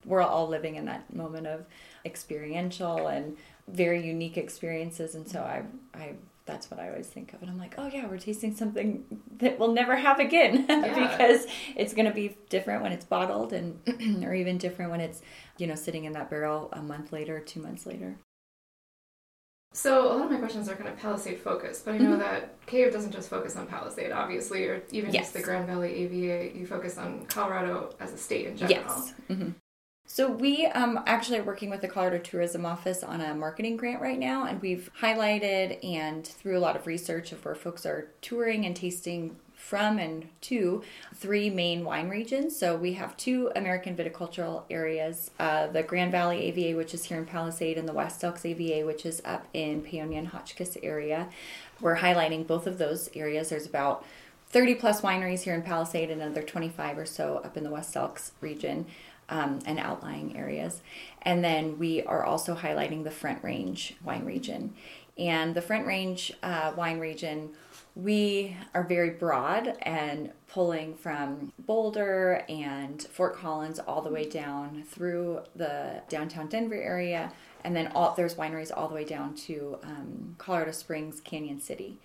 we're 0.05 0.23
all 0.23 0.49
living 0.49 0.77
in 0.77 0.87
that 0.87 1.15
moment 1.15 1.47
of 1.47 1.67
experiential 2.05 3.09
and 3.09 3.37
very 3.69 4.05
unique 4.05 4.37
experiences. 4.37 5.15
And 5.15 5.29
so 5.29 5.41
I, 5.41 5.63
I 5.99 6.15
that's 6.51 6.71
what 6.71 6.81
I 6.81 6.89
always 6.89 7.07
think 7.07 7.33
of. 7.33 7.43
And 7.43 7.51
I'm 7.51 7.59
like, 7.59 7.77
oh 7.79 7.87
yeah, 7.87 8.07
we're 8.07 8.19
tasting 8.19 8.55
something 8.55 9.05
that 9.39 9.59
we'll 9.59 9.73
never 9.73 9.97
have 9.97 10.19
again 10.19 10.67
yeah. 10.69 11.11
because 11.11 11.47
it's 11.77 11.95
going 11.95 12.07
to 12.07 12.13
be 12.13 12.37
different 12.49 12.83
when 12.83 12.93
it's 12.93 13.05
bottled 13.05 13.53
and 13.53 13.79
or 14.25 14.35
even 14.35 14.59
different 14.59 14.91
when 14.91 15.01
it's, 15.01 15.23
you 15.59 15.67
know, 15.67 15.77
sitting 15.77 16.05
in 16.05 16.13
that 16.15 16.29
barrel 16.29 16.69
a 16.73 16.83
month 16.83 17.13
later, 17.13 17.39
two 17.41 17.61
months 17.61 17.87
later. 17.87 18.17
So 19.73 20.13
a 20.13 20.15
lot 20.15 20.25
of 20.25 20.33
my 20.33 20.39
questions 20.39 20.69
are 20.69 20.75
kind 20.75 20.89
of 20.89 20.97
Palisade 20.99 21.39
focused, 21.39 21.85
but 21.85 21.95
I 21.95 21.99
know 21.99 22.11
mm-hmm. 22.11 22.19
that 22.19 22.67
Cave 22.67 22.93
doesn't 22.93 23.13
just 23.13 23.31
focus 23.31 23.55
on 23.55 23.69
Palisade, 23.69 24.11
obviously, 24.11 24.65
or 24.65 24.83
even 24.91 25.13
yes. 25.13 25.27
just 25.27 25.35
the 25.35 25.43
Grand 25.43 25.69
Valley 25.69 25.95
AVA. 25.95 26.59
You 26.59 26.67
focus 26.67 26.99
on 26.99 27.25
Colorado 27.27 27.95
as 28.01 28.13
a 28.13 28.19
state 28.19 28.47
in 28.47 28.57
general. 28.57 28.81
Yes. 28.81 29.15
Mm-hmm. 29.29 29.51
So 30.13 30.29
we 30.29 30.67
um, 30.67 31.05
actually 31.07 31.39
are 31.39 31.45
working 31.45 31.71
with 31.71 31.83
the 31.83 31.87
Colorado 31.87 32.19
Tourism 32.19 32.67
Office 32.67 33.05
on 33.05 33.21
a 33.21 33.33
marketing 33.33 33.77
grant 33.77 34.03
right 34.03 34.19
now, 34.19 34.45
and 34.45 34.61
we've 34.61 34.91
highlighted 35.01 35.79
and 35.85 36.27
through 36.27 36.59
a 36.59 36.61
lot 36.61 36.75
of 36.75 36.89
research 36.89 37.31
of 37.31 37.45
where 37.45 37.55
folks 37.55 37.87
are 37.87 38.09
touring 38.21 38.67
and 38.67 38.75
tasting 38.75 39.37
from 39.55 40.01
and 40.01 40.27
to 40.41 40.83
three 41.15 41.49
main 41.49 41.85
wine 41.85 42.09
regions. 42.09 42.57
So 42.57 42.75
we 42.75 42.95
have 42.95 43.17
two 43.17 43.53
American 43.55 43.95
viticultural 43.95 44.65
areas 44.69 45.31
uh, 45.39 45.69
the 45.69 45.85
Grand 45.85 46.11
Valley 46.11 46.43
AVA, 46.47 46.77
which 46.77 46.93
is 46.93 47.05
here 47.05 47.19
in 47.19 47.25
Palisade, 47.25 47.79
and 47.79 47.89
the 47.89 47.93
West 47.93 48.25
Elks 48.25 48.45
AVA, 48.45 48.85
which 48.85 49.07
is 49.07 49.23
up 49.25 49.47
in 49.55 49.81
Paonia 49.81 50.19
and 50.19 50.29
Hotchkiss 50.29 50.77
area. 50.83 51.29
We're 51.81 51.99
highlighting 51.99 52.49
both 52.49 52.67
of 52.67 52.79
those 52.79 53.11
areas. 53.15 53.51
There's 53.51 53.65
about 53.65 54.05
30 54.49 54.75
plus 54.75 55.03
wineries 55.03 55.43
here 55.43 55.55
in 55.55 55.63
Palisade 55.63 56.11
and 56.11 56.21
another 56.21 56.43
25 56.43 56.99
or 56.99 57.07
so 57.07 57.37
up 57.45 57.57
in 57.57 57.63
the 57.63 57.71
West 57.71 57.97
Elks 57.97 58.33
region 58.41 58.87
um, 59.31 59.61
and 59.65 59.79
outlying 59.79 60.37
areas. 60.37 60.83
And 61.23 61.43
then 61.43 61.79
we 61.79 62.03
are 62.03 62.25
also 62.25 62.55
highlighting 62.55 63.05
the 63.05 63.11
Front 63.11 63.43
Range 63.43 63.97
wine 64.05 64.25
region. 64.25 64.75
And 65.17 65.55
the 65.55 65.63
Front 65.63 65.87
Range 65.87 66.33
uh, 66.43 66.73
wine 66.77 66.99
region, 66.99 67.51
we 67.95 68.57
are 68.75 68.83
very 68.83 69.11
broad 69.11 69.77
and 69.83 70.33
pulling 70.49 70.95
from 70.95 71.53
Boulder 71.59 72.45
and 72.49 73.03
Fort 73.03 73.37
Collins 73.37 73.79
all 73.79 74.03
the 74.03 74.11
way 74.11 74.29
down 74.29 74.83
through 74.83 75.41
the 75.55 76.03
downtown 76.09 76.49
Denver 76.49 76.75
area. 76.75 77.33
And 77.63 77.77
then 77.77 77.93
all, 77.95 78.15
there's 78.17 78.35
wineries 78.35 78.71
all 78.75 78.89
the 78.89 78.95
way 78.95 79.05
down 79.05 79.35
to 79.35 79.79
um, 79.83 80.35
Colorado 80.39 80.73
Springs, 80.73 81.21
Cañon 81.21 81.61
City. 81.61 81.99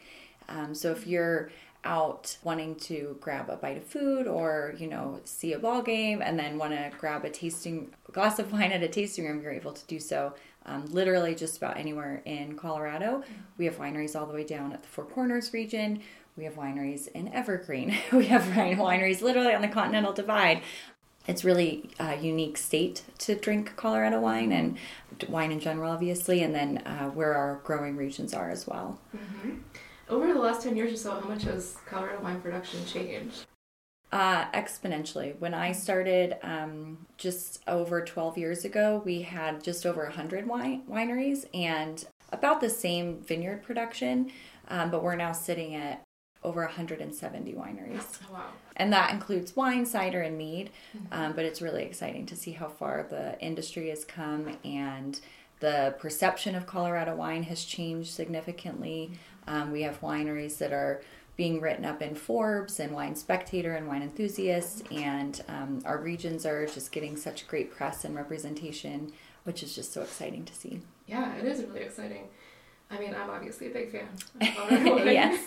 Um, 0.50 0.76
so 0.76 0.92
if 0.92 1.08
you're 1.08 1.50
out 1.86 2.38
wanting 2.44 2.76
to 2.76 3.18
grab 3.22 3.50
a 3.50 3.56
bite 3.56 3.78
of 3.78 3.86
food 3.86 4.28
or 4.28 4.74
you 4.78 4.88
know 4.88 5.20
see 5.24 5.54
a 5.54 5.60
ball 5.60 5.82
game 5.82 6.22
and 6.22 6.38
then 6.38 6.58
want 6.58 6.74
to 6.74 6.92
grab 6.98 7.24
a 7.24 7.30
tasting 7.30 7.92
glass 8.12 8.40
of 8.40 8.52
wine 8.52 8.72
at 8.72 8.84
a 8.84 8.88
tasting 8.88 9.26
room 9.26 9.42
you're 9.42 9.52
able 9.52 9.74
to 9.74 9.86
do 9.86 10.00
so 10.00 10.34
um, 10.66 10.86
literally 10.88 11.36
just 11.36 11.58
about 11.58 11.78
anywhere 11.78 12.22
in 12.26 12.56
Colorado. 12.56 13.24
We 13.58 13.66
have 13.66 13.78
wineries 13.78 14.20
all 14.20 14.26
the 14.26 14.34
way 14.34 14.44
down 14.44 14.74
at 14.74 14.82
the 14.82 14.88
Four 14.88 15.06
Corners 15.06 15.54
region. 15.54 16.02
We 16.36 16.44
have 16.46 16.56
wineries 16.56 17.08
in 17.10 17.32
Evergreen. 17.34 17.98
we 18.12 18.26
have 18.28 18.44
wineries 18.44 19.22
literally 19.22 19.54
on 19.54 19.62
the 19.62 19.68
Continental 19.68 20.12
Divide. 20.12 20.62
It's 21.28 21.44
really 21.44 21.90
a 22.00 22.18
unique 22.18 22.58
state 22.58 23.04
to 23.20 23.36
drink 23.36 23.76
Colorado 23.76 24.20
wine 24.20 24.52
and 24.52 24.78
wine 25.28 25.52
in 25.52 25.60
general, 25.60 25.92
obviously, 25.92 26.44
and 26.44 26.54
then 26.54 26.80
uh, 26.80 27.10
where 27.10 27.34
our 27.34 27.62
growing 27.64 27.96
regions 27.96 28.34
are 28.34 28.52
as 28.52 28.68
well. 28.68 29.00
Mm-hmm. 29.16 29.58
Over 30.08 30.34
the 30.34 30.40
last 30.40 30.62
10 30.62 30.76
years 30.76 30.94
or 30.94 30.98
so, 30.98 31.20
how 31.20 31.28
much 31.28 31.44
has 31.44 31.78
Colorado 31.88 32.22
wine 32.22 32.40
production 32.40 32.86
changed? 32.86 33.46
Uh, 34.12 34.46
exponentially. 34.52 35.38
When 35.40 35.54
I 35.54 35.72
started 35.72 36.38
um, 36.44 37.06
just 37.18 37.64
over 37.68 38.02
12 38.02 38.38
years 38.38 38.66
ago, 38.66 39.02
we 39.04 39.24
had 39.24 39.64
just 39.64 39.86
over 39.86 40.04
100 40.04 40.48
wine- 40.48 40.84
wineries 40.90 41.46
and 41.54 42.06
about 42.32 42.62
the 42.62 42.70
same 42.70 43.20
vineyard 43.22 43.64
production, 43.64 44.32
um, 44.68 44.92
but 44.92 45.02
we're 45.04 45.16
now 45.16 45.32
sitting 45.32 45.76
at 45.76 46.04
over 46.44 46.62
170 46.62 47.54
wineries. 47.54 48.20
Oh, 48.30 48.34
wow. 48.34 48.50
And 48.76 48.94
that 48.94 49.12
includes 49.12 49.56
wine, 49.56 49.86
cider, 49.86 50.22
and 50.22 50.38
mead. 50.38 50.70
Mm-hmm. 50.96 51.08
Um, 51.12 51.34
but 51.34 51.46
it's 51.46 51.62
really 51.62 51.84
exciting 51.84 52.28
to 52.28 52.36
see 52.36 52.52
how 52.52 52.68
far 52.68 53.08
the 53.10 53.40
industry 53.42 53.90
has 53.90 54.06
come 54.06 54.58
and 54.64 55.20
the 55.60 55.96
perception 55.98 56.54
of 56.54 56.68
Colorado 56.68 57.16
wine 57.16 57.44
has 57.44 57.64
changed 57.64 58.14
significantly. 58.14 59.12
Um, 59.48 59.72
we 59.72 59.84
have 59.84 60.02
wineries 60.02 60.58
that 60.58 60.74
are 60.74 61.02
being 61.38 61.60
written 61.60 61.86
up 61.86 62.02
in 62.02 62.16
Forbes 62.16 62.80
and 62.80 62.94
Wine 62.94 63.16
Spectator 63.16 63.74
and 63.74 63.88
Wine 63.88 64.02
Enthusiast, 64.02 64.84
and 64.92 65.44
um, 65.48 65.82
our 65.86 65.98
regions 65.98 66.46
are 66.46 66.66
just 66.66 66.92
getting 66.92 67.18
such 67.18 67.48
great 67.48 67.72
press 67.72 68.06
and 68.06 68.16
representation, 68.16 69.12
which 69.44 69.62
is 69.62 69.76
just 69.76 69.92
so 69.92 70.02
exciting 70.02 70.46
to 70.46 70.54
see. 70.54 70.82
Yeah, 71.08 71.36
it 71.36 71.46
is 71.46 71.64
really 71.64 71.82
exciting. 71.82 72.30
I 72.90 73.00
mean, 73.00 73.14
I'm 73.16 73.30
obviously 73.30 73.68
a 73.68 73.72
big 73.72 73.92
fan. 73.92 74.08
yes. 74.42 75.46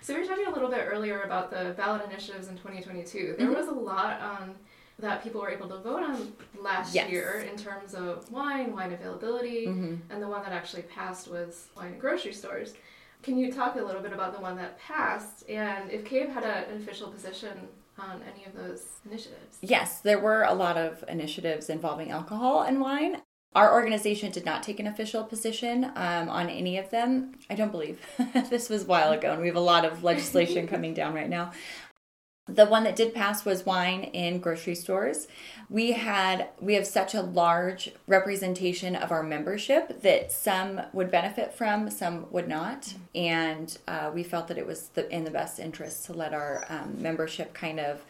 so 0.00 0.14
we 0.14 0.20
were 0.20 0.26
talking 0.26 0.46
a 0.46 0.50
little 0.50 0.70
bit 0.70 0.86
earlier 0.90 1.22
about 1.22 1.50
the 1.50 1.74
ballot 1.76 2.02
initiatives 2.10 2.48
in 2.48 2.56
2022. 2.56 3.36
There 3.38 3.46
mm-hmm. 3.46 3.54
was 3.54 3.68
a 3.68 3.72
lot 3.72 4.20
on 4.20 4.56
that 4.98 5.22
people 5.22 5.40
were 5.40 5.50
able 5.50 5.68
to 5.68 5.78
vote 5.78 6.02
on 6.02 6.32
last 6.60 6.94
yes. 6.94 7.10
year 7.10 7.46
in 7.50 7.56
terms 7.56 7.94
of 7.94 8.30
wine, 8.30 8.72
wine 8.74 8.92
availability, 8.92 9.66
mm-hmm. 9.66 9.96
and 10.10 10.22
the 10.22 10.28
one 10.28 10.42
that 10.42 10.52
actually 10.52 10.82
passed 10.82 11.28
was 11.28 11.66
wine 11.76 11.94
in 11.94 11.98
grocery 11.98 12.32
stores. 12.32 12.74
Can 13.22 13.38
you 13.38 13.50
talk 13.50 13.76
a 13.76 13.82
little 13.82 14.02
bit 14.02 14.12
about 14.12 14.34
the 14.34 14.40
one 14.40 14.56
that 14.56 14.78
passed 14.78 15.48
and 15.48 15.90
if 15.90 16.04
CAVE 16.04 16.28
had 16.28 16.44
a, 16.44 16.68
an 16.70 16.76
official 16.76 17.08
position 17.08 17.68
on 17.98 18.20
any 18.32 18.44
of 18.44 18.54
those 18.54 18.96
initiatives? 19.06 19.58
Yes, 19.62 20.00
there 20.00 20.18
were 20.18 20.42
a 20.42 20.54
lot 20.54 20.76
of 20.76 21.02
initiatives 21.08 21.70
involving 21.70 22.10
alcohol 22.10 22.62
and 22.62 22.80
wine. 22.80 23.22
Our 23.54 23.72
organization 23.72 24.32
did 24.32 24.44
not 24.44 24.64
take 24.64 24.80
an 24.80 24.88
official 24.88 25.22
position 25.22 25.84
um, 25.94 26.28
on 26.28 26.50
any 26.50 26.76
of 26.76 26.90
them. 26.90 27.36
I 27.48 27.54
don't 27.54 27.70
believe. 27.70 28.04
this 28.50 28.68
was 28.68 28.82
a 28.82 28.86
while 28.86 29.12
ago, 29.12 29.32
and 29.32 29.40
we 29.40 29.46
have 29.46 29.56
a 29.56 29.60
lot 29.60 29.84
of 29.84 30.02
legislation 30.02 30.66
coming 30.74 30.92
down 30.92 31.14
right 31.14 31.30
now. 31.30 31.52
The 32.46 32.66
one 32.66 32.84
that 32.84 32.94
did 32.94 33.14
pass 33.14 33.46
was 33.46 33.64
wine 33.64 34.02
in 34.02 34.38
grocery 34.38 34.74
stores. 34.74 35.28
We 35.70 35.92
had 35.92 36.48
we 36.60 36.74
have 36.74 36.86
such 36.86 37.14
a 37.14 37.22
large 37.22 37.92
representation 38.06 38.94
of 38.94 39.10
our 39.10 39.22
membership 39.22 40.02
that 40.02 40.30
some 40.30 40.82
would 40.92 41.10
benefit 41.10 41.54
from, 41.54 41.90
some 41.90 42.26
would 42.30 42.46
not, 42.46 42.94
and 43.14 43.76
uh, 43.88 44.10
we 44.12 44.22
felt 44.22 44.48
that 44.48 44.58
it 44.58 44.66
was 44.66 44.88
the, 44.88 45.10
in 45.10 45.24
the 45.24 45.30
best 45.30 45.58
interest 45.58 46.04
to 46.06 46.12
let 46.12 46.34
our 46.34 46.66
um, 46.68 47.00
membership 47.00 47.54
kind 47.54 47.80
of 47.80 48.04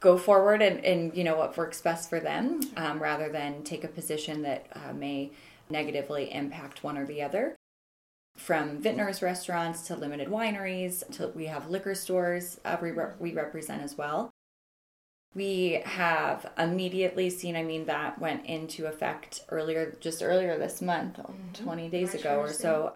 go 0.00 0.16
forward 0.16 0.62
and, 0.62 0.82
and 0.82 1.14
you 1.14 1.22
know 1.22 1.36
what 1.36 1.54
works 1.58 1.82
best 1.82 2.08
for 2.08 2.20
them, 2.20 2.60
um, 2.78 3.02
rather 3.02 3.28
than 3.28 3.62
take 3.64 3.84
a 3.84 3.88
position 3.88 4.40
that 4.42 4.66
uh, 4.74 4.94
may 4.94 5.30
negatively 5.68 6.32
impact 6.32 6.82
one 6.82 6.96
or 6.96 7.04
the 7.04 7.20
other 7.20 7.54
from 8.36 8.80
vintners 8.80 9.22
restaurants 9.22 9.82
to 9.82 9.96
limited 9.96 10.28
wineries 10.28 11.08
to 11.12 11.28
we 11.28 11.46
have 11.46 11.70
liquor 11.70 11.94
stores 11.94 12.60
uh, 12.64 12.76
we, 12.80 12.90
re- 12.90 13.12
we 13.18 13.32
represent 13.32 13.82
as 13.82 13.96
well. 13.96 14.30
We 15.34 15.82
have 15.84 16.50
immediately 16.58 17.30
seen 17.30 17.56
i 17.56 17.62
mean 17.62 17.86
that 17.86 18.18
went 18.18 18.44
into 18.46 18.86
effect 18.86 19.44
earlier 19.48 19.96
just 20.00 20.22
earlier 20.22 20.58
this 20.58 20.82
month 20.82 21.18
mm-hmm. 21.18 21.64
20 21.64 21.88
days 21.88 22.14
ago 22.14 22.38
or 22.38 22.52
so. 22.52 22.94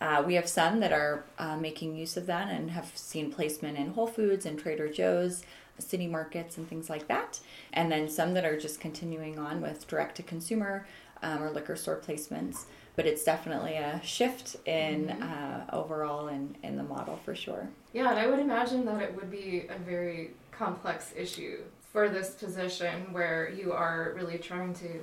Uh, 0.00 0.22
we 0.26 0.32
have 0.32 0.48
some 0.48 0.80
that 0.80 0.94
are 0.94 1.24
uh, 1.38 1.58
making 1.58 1.94
use 1.94 2.16
of 2.16 2.24
that 2.24 2.48
and 2.48 2.70
have 2.70 2.90
seen 2.96 3.30
placement 3.30 3.76
in 3.76 3.92
whole 3.92 4.06
foods 4.06 4.46
and 4.46 4.58
trader 4.58 4.88
joe's 4.88 5.44
city 5.78 6.06
markets 6.06 6.56
and 6.56 6.68
things 6.68 6.88
like 6.90 7.08
that. 7.08 7.40
And 7.72 7.90
then 7.90 8.08
some 8.08 8.34
that 8.34 8.44
are 8.44 8.58
just 8.58 8.80
continuing 8.80 9.38
on 9.38 9.60
with 9.60 9.86
direct 9.86 10.16
to 10.16 10.22
consumer 10.22 10.86
um, 11.22 11.42
or 11.42 11.50
liquor 11.50 11.76
store 11.76 12.00
placements 12.00 12.64
but 12.96 13.06
it's 13.06 13.24
definitely 13.24 13.74
a 13.74 14.00
shift 14.02 14.56
in 14.66 15.06
mm-hmm. 15.06 15.22
uh, 15.22 15.78
overall 15.78 16.28
in, 16.28 16.56
in 16.62 16.76
the 16.76 16.82
model 16.82 17.18
for 17.24 17.34
sure. 17.34 17.68
Yeah, 17.92 18.10
and 18.10 18.18
I 18.18 18.26
would 18.26 18.38
imagine 18.38 18.84
that 18.86 19.02
it 19.02 19.14
would 19.16 19.30
be 19.30 19.66
a 19.68 19.78
very 19.78 20.30
complex 20.52 21.12
issue 21.16 21.60
for 21.92 22.08
this 22.08 22.30
position 22.30 23.12
where 23.12 23.50
you 23.50 23.72
are 23.72 24.12
really 24.14 24.38
trying 24.38 24.74
to 24.74 25.00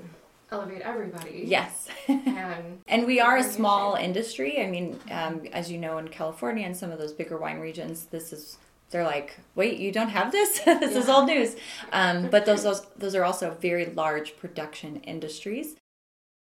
elevate 0.51 0.81
everybody. 0.81 1.43
Yes. 1.45 1.87
and 2.07 2.79
and 2.87 3.05
we 3.05 3.19
are 3.19 3.37
a 3.37 3.43
small 3.43 3.95
industry. 3.95 4.61
I 4.61 4.67
mean, 4.67 4.99
um, 5.11 5.41
as 5.51 5.69
you 5.71 5.77
know, 5.77 5.97
in 5.97 6.07
California 6.07 6.65
and 6.65 6.75
some 6.75 6.91
of 6.91 6.99
those 6.99 7.13
bigger 7.13 7.37
wine 7.37 7.59
regions, 7.59 8.05
this 8.05 8.31
is 8.31 8.57
they're 8.89 9.03
like, 9.03 9.37
wait, 9.55 9.79
you 9.79 9.91
don't 9.91 10.09
have 10.09 10.31
this? 10.31 10.59
this 10.65 10.93
yeah. 10.93 10.97
is 10.97 11.09
old 11.09 11.27
news. 11.27 11.57
Um, 11.91 12.29
but 12.29 12.45
those, 12.45 12.63
those 12.63 12.85
those 12.97 13.15
are 13.15 13.25
also 13.25 13.57
very 13.59 13.85
large 13.87 14.37
production 14.37 14.97
industries 14.97 15.75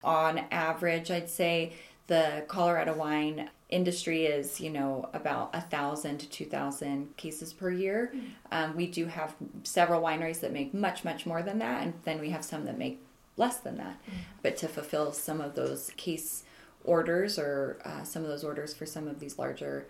on 0.04 0.40
average, 0.52 1.12
I'd 1.12 1.30
say 1.30 1.74
the 2.08 2.44
Colorado 2.48 2.96
wine 2.96 3.50
industry 3.70 4.26
is, 4.26 4.60
you 4.60 4.70
know, 4.70 5.10
about 5.14 5.52
a 5.54 5.62
thousand 5.62 6.18
to 6.20 6.30
two 6.30 6.46
thousand 6.46 7.16
cases 7.18 7.54
per 7.54 7.70
year. 7.70 8.12
Mm-hmm. 8.16 8.28
Um, 8.52 8.76
we 8.76 8.88
do 8.88 9.06
have 9.06 9.36
several 9.64 10.02
wineries 10.02 10.40
that 10.40 10.52
make 10.52 10.74
much, 10.74 11.04
much 11.04 11.26
more 11.26 11.44
than 11.44 11.60
that, 11.60 11.84
and 11.84 11.94
then 12.04 12.20
we 12.20 12.32
have 12.32 12.44
some 12.44 12.66
that 12.66 12.78
make 12.78 13.00
less 13.38 13.58
than 13.58 13.78
that. 13.78 14.02
Mm-hmm. 14.02 14.18
But 14.42 14.58
to 14.58 14.68
fulfill 14.68 15.12
some 15.12 15.40
of 15.40 15.54
those 15.54 15.92
case 15.98 16.44
orders 16.84 17.38
or 17.38 17.78
uh, 17.86 18.04
some 18.04 18.24
of 18.24 18.30
those 18.30 18.44
orders 18.44 18.74
for 18.74 18.86
some 18.86 19.08
of 19.08 19.20
these 19.20 19.38
larger 19.38 19.86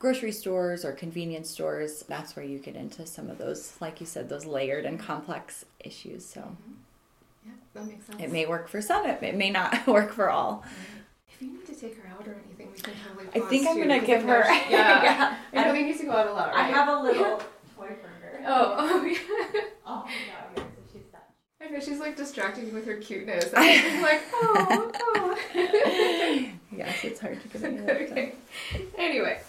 grocery 0.00 0.32
stores 0.32 0.84
or 0.84 0.92
convenience 0.92 1.48
stores, 1.48 2.04
that's 2.08 2.34
where 2.34 2.44
you 2.44 2.58
get 2.58 2.74
into 2.74 3.06
some 3.06 3.30
of 3.30 3.38
those, 3.38 3.76
like 3.80 4.00
you 4.00 4.06
said, 4.06 4.28
those 4.28 4.46
layered 4.46 4.84
and 4.84 4.98
complex 4.98 5.64
issues. 5.78 6.24
So. 6.26 6.40
Mm-hmm. 6.40 6.72
Yeah, 7.44 7.52
that 7.74 7.86
makes 7.86 8.06
sense. 8.06 8.22
It 8.22 8.30
may 8.32 8.46
work 8.46 8.68
for 8.68 8.80
some, 8.80 9.06
it 9.06 9.34
may 9.34 9.50
not 9.50 9.86
work 9.86 10.12
for 10.12 10.30
all. 10.30 10.64
If 11.28 11.42
you 11.42 11.52
need 11.52 11.66
to 11.66 11.74
take 11.74 11.96
her 11.98 12.08
out 12.08 12.26
or 12.26 12.36
anything, 12.46 12.70
we 12.72 12.78
can 12.78 12.94
totally. 13.08 13.28
I 13.34 13.48
think 13.48 13.66
I'm 13.66 13.78
gonna 13.78 14.04
give 14.04 14.22
her. 14.22 14.44
yeah, 14.70 15.02
yeah. 15.02 15.36
I 15.52 15.64
know 15.64 15.72
we 15.72 15.82
need 15.82 15.98
to 15.98 16.04
go 16.04 16.12
out 16.12 16.28
a 16.28 16.32
lot. 16.32 16.48
Right? 16.48 16.58
I 16.58 16.68
have 16.68 16.88
a 16.88 17.02
little 17.02 17.38
toy 17.76 17.88
for 18.00 18.08
her. 18.08 18.42
Oh, 18.46 18.74
oh 18.78 19.04
yeah. 19.04 19.18
oh 19.86 20.04
yeah, 20.06 20.62
so 20.62 20.62
she's 20.92 21.02
done. 21.06 21.20
I 21.60 21.68
know 21.68 21.80
she's 21.80 21.98
like 21.98 22.16
distracting 22.16 22.66
me 22.66 22.72
with 22.72 22.86
her 22.86 22.96
cuteness. 22.96 23.52
I'm 23.56 24.02
like, 24.02 24.22
oh, 24.34 24.92
oh. 24.94 25.38
yes, 26.76 27.04
it's 27.04 27.20
hard 27.20 27.40
to 27.40 27.58
get 27.58 27.90
okay. 27.90 28.34
Anyway, 28.96 29.40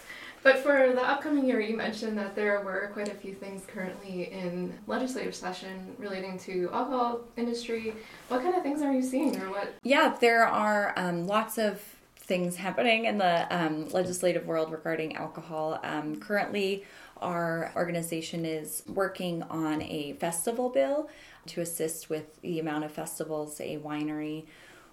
but 0.44 0.58
for 0.58 0.92
the 0.92 1.02
upcoming 1.02 1.46
year, 1.46 1.58
you 1.58 1.76
mentioned 1.76 2.16
that 2.18 2.36
there 2.36 2.60
were 2.60 2.90
quite 2.92 3.08
a 3.08 3.14
few 3.14 3.34
things 3.34 3.64
currently 3.66 4.30
in 4.30 4.72
legislative 4.86 5.34
session 5.34 5.96
relating 5.98 6.38
to 6.40 6.68
alcohol 6.72 7.22
industry. 7.36 7.94
What 8.28 8.42
kind 8.42 8.54
of 8.54 8.62
things 8.62 8.82
are 8.82 8.92
you 8.92 9.02
seeing, 9.02 9.40
or 9.40 9.50
what? 9.50 9.74
Yeah, 9.82 10.16
there 10.20 10.46
are 10.46 10.92
um, 10.96 11.26
lots 11.26 11.56
of 11.56 11.80
things 12.16 12.56
happening 12.56 13.06
in 13.06 13.18
the 13.18 13.46
um, 13.54 13.88
legislative 13.88 14.46
world 14.46 14.70
regarding 14.70 15.16
alcohol. 15.16 15.80
Um, 15.82 16.16
currently, 16.16 16.84
our 17.22 17.72
organization 17.74 18.44
is 18.44 18.82
working 18.86 19.42
on 19.44 19.80
a 19.80 20.12
festival 20.20 20.68
bill 20.68 21.08
to 21.46 21.62
assist 21.62 22.10
with 22.10 22.40
the 22.42 22.60
amount 22.60 22.84
of 22.84 22.92
festivals 22.92 23.60
a 23.60 23.78
winery 23.78 24.44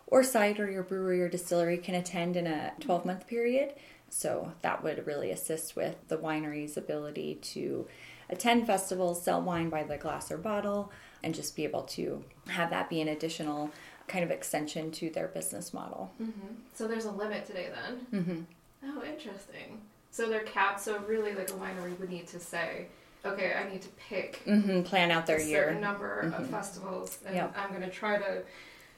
or 0.07 0.23
cider 0.23 0.77
or 0.77 0.83
brewery 0.83 1.21
or 1.21 1.29
distillery 1.29 1.77
can 1.77 1.95
attend 1.95 2.35
in 2.35 2.47
a 2.47 2.73
12 2.79 3.05
month 3.05 3.27
period. 3.27 3.73
So 4.13 4.51
that 4.61 4.83
would 4.83 5.07
really 5.07 5.31
assist 5.31 5.75
with 5.75 5.95
the 6.09 6.17
winery's 6.17 6.75
ability 6.75 7.39
to 7.53 7.87
attend 8.29 8.67
festivals, 8.67 9.23
sell 9.23 9.41
wine 9.41 9.69
by 9.69 9.83
the 9.83 9.97
glass 9.97 10.31
or 10.31 10.37
bottle, 10.37 10.91
and 11.23 11.33
just 11.33 11.55
be 11.55 11.63
able 11.63 11.83
to 11.83 12.23
have 12.47 12.69
that 12.71 12.89
be 12.89 13.01
an 13.01 13.07
additional 13.07 13.71
kind 14.07 14.23
of 14.23 14.29
extension 14.29 14.91
to 14.91 15.09
their 15.11 15.27
business 15.27 15.73
model. 15.73 16.11
Mm-hmm. 16.21 16.55
So 16.73 16.87
there's 16.87 17.05
a 17.05 17.11
limit 17.11 17.45
today 17.45 17.69
then? 17.73 18.21
Mm-hmm. 18.21 18.41
Oh, 18.89 19.03
interesting. 19.03 19.79
So 20.11 20.29
they're 20.29 20.43
capped, 20.43 20.81
so 20.81 20.99
really 20.99 21.33
like 21.33 21.49
a 21.49 21.53
winery 21.53 21.97
would 21.97 22.09
need 22.09 22.27
to 22.27 22.39
say, 22.39 22.87
okay, 23.23 23.53
I 23.53 23.71
need 23.71 23.81
to 23.83 23.89
pick 24.09 24.43
mm-hmm. 24.45 24.81
plan 24.81 25.11
out 25.11 25.25
their 25.25 25.37
a 25.37 25.43
year. 25.43 25.67
certain 25.67 25.81
number 25.81 26.19
of 26.19 26.33
mm-hmm. 26.33 26.51
festivals, 26.51 27.19
and 27.25 27.35
yep. 27.35 27.55
I'm 27.57 27.69
going 27.69 27.81
to 27.81 27.89
try 27.89 28.17
to 28.17 28.43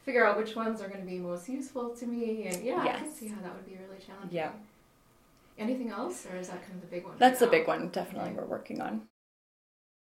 figure 0.06 0.26
out 0.26 0.38
which 0.38 0.56
ones 0.56 0.82
are 0.82 0.88
going 0.88 1.02
to 1.02 1.06
be 1.06 1.20
most 1.20 1.48
useful 1.48 1.90
to 1.92 2.08
me. 2.08 2.48
And 2.48 2.64
yeah, 2.64 2.84
yes. 2.84 2.96
I 2.96 3.00
can 3.00 3.12
see 3.12 3.28
how 3.28 3.42
that 3.42 3.54
would 3.54 3.66
be 3.66 3.78
really 3.78 4.02
challenging. 4.06 4.36
Yeah. 4.36 4.52
Anything 5.58 5.90
else, 5.90 6.26
or 6.32 6.36
is 6.38 6.48
that 6.50 6.62
kind 6.64 6.76
of 6.76 6.82
the 6.82 6.88
big 6.88 7.06
one? 7.06 7.16
That's 7.20 7.40
the 7.40 7.48
big 7.48 7.68
one, 7.68 7.90
definitely, 7.90 8.32
we're 8.34 8.46
working 8.46 8.82
on. 8.82 9.04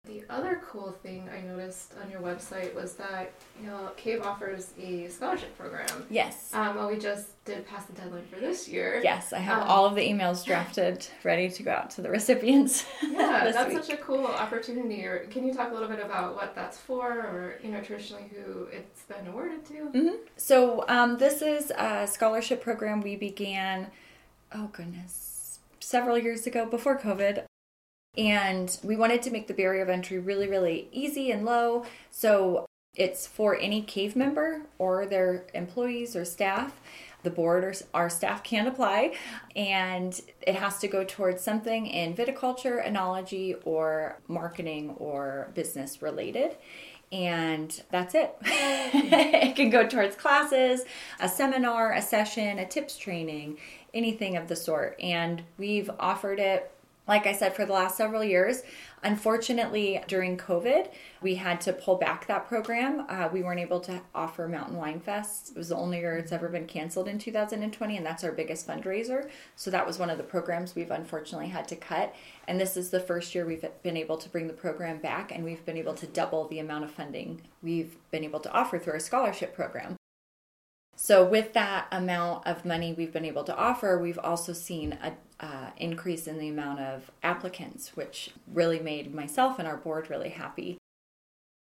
The 0.05 0.23
other 0.31 0.63
cool 0.67 0.93
thing 0.93 1.29
I 1.29 1.41
noticed 1.43 1.93
on 2.03 2.11
your 2.11 2.21
website 2.21 2.75
was 2.75 2.95
that 2.95 3.31
you 3.61 3.67
know 3.67 3.91
Cave 3.97 4.23
offers 4.23 4.73
a 4.81 5.07
scholarship 5.09 5.57
program. 5.59 5.87
Yes. 6.09 6.51
Um, 6.55 6.77
well, 6.77 6.89
we 6.89 6.97
just 6.99 7.45
did 7.45 7.67
pass 7.67 7.85
the 7.85 7.93
deadline 7.93 8.25
for 8.33 8.41
this 8.41 8.67
year. 8.69 9.01
Yes, 9.05 9.33
I 9.35 9.39
have 9.39 9.63
Um, 9.65 9.69
all 9.69 9.85
of 9.85 9.97
the 9.97 10.01
emails 10.09 10.47
drafted, 10.47 11.07
ready 11.25 11.51
to 11.51 11.63
go 11.63 11.73
out 11.73 11.91
to 11.91 12.01
the 12.03 12.09
recipients. 12.11 12.87
Yeah, 13.03 13.51
that's 13.53 13.69
week. 13.75 13.85
such 13.85 13.93
a 13.93 13.97
cool 14.01 14.27
opportunity. 14.27 15.05
Or 15.05 15.27
can 15.31 15.45
you 15.47 15.53
talk 15.53 15.73
a 15.73 15.75
little 15.75 15.89
bit 15.89 16.01
about 16.03 16.37
what 16.37 16.55
that's 16.55 16.79
for, 16.79 17.07
or 17.11 17.59
you 17.63 17.71
know, 17.71 17.81
traditionally 17.83 18.31
who 18.33 18.65
it's 18.73 19.03
been 19.03 19.27
awarded 19.27 19.67
to? 19.67 19.91
Mhm. 19.93 20.17
So 20.37 20.85
um, 20.89 21.19
this 21.19 21.43
is 21.43 21.71
a 21.73 22.07
scholarship 22.07 22.63
program 22.63 23.03
we 23.03 23.17
began. 23.17 23.91
Oh 24.55 24.69
goodness, 24.73 25.28
several 25.81 26.19
years 26.19 26.47
ago 26.47 26.67
before 26.67 26.99
COVID, 26.99 27.45
and 28.17 28.79
we 28.83 28.97
wanted 28.97 29.23
to 29.23 29.31
make 29.31 29.47
the 29.47 29.55
barrier 29.55 29.83
of 29.83 29.89
entry 29.89 30.19
really, 30.19 30.49
really 30.49 30.89
easy 30.93 31.31
and 31.31 31.45
low. 31.45 31.85
So 32.11 32.67
it's 32.95 33.27
for 33.27 33.57
any 33.57 33.83
cave 33.83 34.17
member 34.17 34.63
or 34.79 35.07
their 35.07 35.45
employees 35.55 36.17
or 36.17 36.25
staff. 36.25 36.81
The 37.25 37.31
board 37.31 37.65
or 37.65 37.75
our 37.95 38.09
staff 38.09 38.45
can 38.45 38.69
apply, 38.69 39.15
and 39.57 40.19
it 40.41 40.55
has 40.55 40.79
to 40.79 40.89
go 40.89 41.03
towards 41.03 41.43
something 41.43 41.87
in 41.87 42.15
viticulture, 42.15 42.85
enology, 42.85 43.57
or 43.65 44.21
marketing 44.29 44.91
or 44.99 45.51
business 45.53 46.01
related 46.01 46.57
and 47.11 47.83
that's 47.91 48.15
it. 48.15 48.37
it 48.43 49.57
can 49.57 49.71
go 49.71 49.87
towards 49.87 50.17
classes, 50.17 50.83
a 51.21 51.29
seminar, 51.29 51.93
a 51.93 52.03
session, 52.03 52.59
a 52.59 52.67
tips 52.67 52.97
training, 52.97 53.59
anything 53.95 54.37
of 54.37 54.49
the 54.49 54.57
sort. 54.57 54.97
And 55.01 55.43
we've 55.57 55.91
offered 55.99 56.39
it, 56.39 56.71
like 57.07 57.27
I 57.27 57.33
said, 57.33 57.55
for 57.55 57.65
the 57.65 57.73
last 57.73 57.97
several 57.97 58.23
years. 58.23 58.63
Unfortunately, 59.03 60.03
during 60.09 60.37
COVID, 60.37 60.91
we 61.23 61.37
had 61.37 61.61
to 61.63 61.73
pull 61.73 61.97
back 61.97 62.27
that 62.27 62.49
program. 62.49 63.07
Uh, 63.09 63.29
we 63.33 63.43
weren't 63.43 63.61
able 63.61 63.81
to 63.81 64.01
offer 64.15 64.49
Mountain 64.49 64.77
Wine 64.77 65.01
Fest. 65.01 65.51
It 65.51 65.57
was 65.57 65.69
the 65.69 65.77
only 65.77 65.99
year 65.99 66.17
it's 66.17 66.33
ever 66.33 66.49
been 66.49 66.67
canceled 66.67 67.09
in 67.09 67.19
2020, 67.19 67.97
and 67.97 68.05
that's 68.05 68.25
our 68.25 68.33
biggest 68.33 68.67
fundraiser. 68.67 69.31
So 69.55 69.71
that 69.71 69.87
was 69.87 69.99
one 69.99 70.11
of 70.11 70.19
the 70.19 70.25
programs 70.25 70.75
we've 70.75 70.91
unfortunately 70.91 71.49
had 71.49 71.69
to 71.69 71.77
cut. 71.77 72.15
And 72.49 72.61
this 72.61 72.77
is 72.77 72.91
the 72.91 73.01
first 73.01 73.35
year 73.35 73.47
we've 73.47 73.65
been 73.83 73.97
able 73.97 74.17
to 74.17 74.29
bring 74.29 74.49
the 74.49 74.53
program 74.53 74.99
back, 74.99 75.33
and 75.33 75.45
we've 75.45 75.65
been 75.65 75.79
able 75.79 75.95
to 75.95 76.07
double 76.07 76.49
the 76.49 76.59
amount 76.59 76.85
of 76.85 76.91
funding 76.91 77.43
we've 77.63 77.97
been 78.11 78.25
able 78.25 78.41
to 78.41 78.53
offer 78.53 78.79
through 78.79 78.95
our 78.95 79.01
scholarship 79.01 79.55
program. 79.55 79.98
So, 81.01 81.25
with 81.25 81.53
that 81.53 81.87
amount 81.93 82.45
of 82.45 82.65
money 82.65 82.93
we've 82.93 83.13
been 83.13 83.25
able 83.25 83.45
to 83.45 83.57
offer, 83.57 83.97
we've 83.97 84.19
also 84.19 84.53
seen 84.53 84.99
a 85.01 85.13
uh, 85.39 85.71
increase 85.77 86.27
in 86.27 86.39
the 86.39 86.49
amount 86.49 86.81
of 86.81 87.13
applicants, 87.23 87.93
which 87.95 88.31
really 88.53 88.81
made 88.81 89.15
myself 89.15 89.61
and 89.61 89.69
our 89.69 89.77
board 89.77 90.11
really 90.11 90.31
happy. 90.31 90.77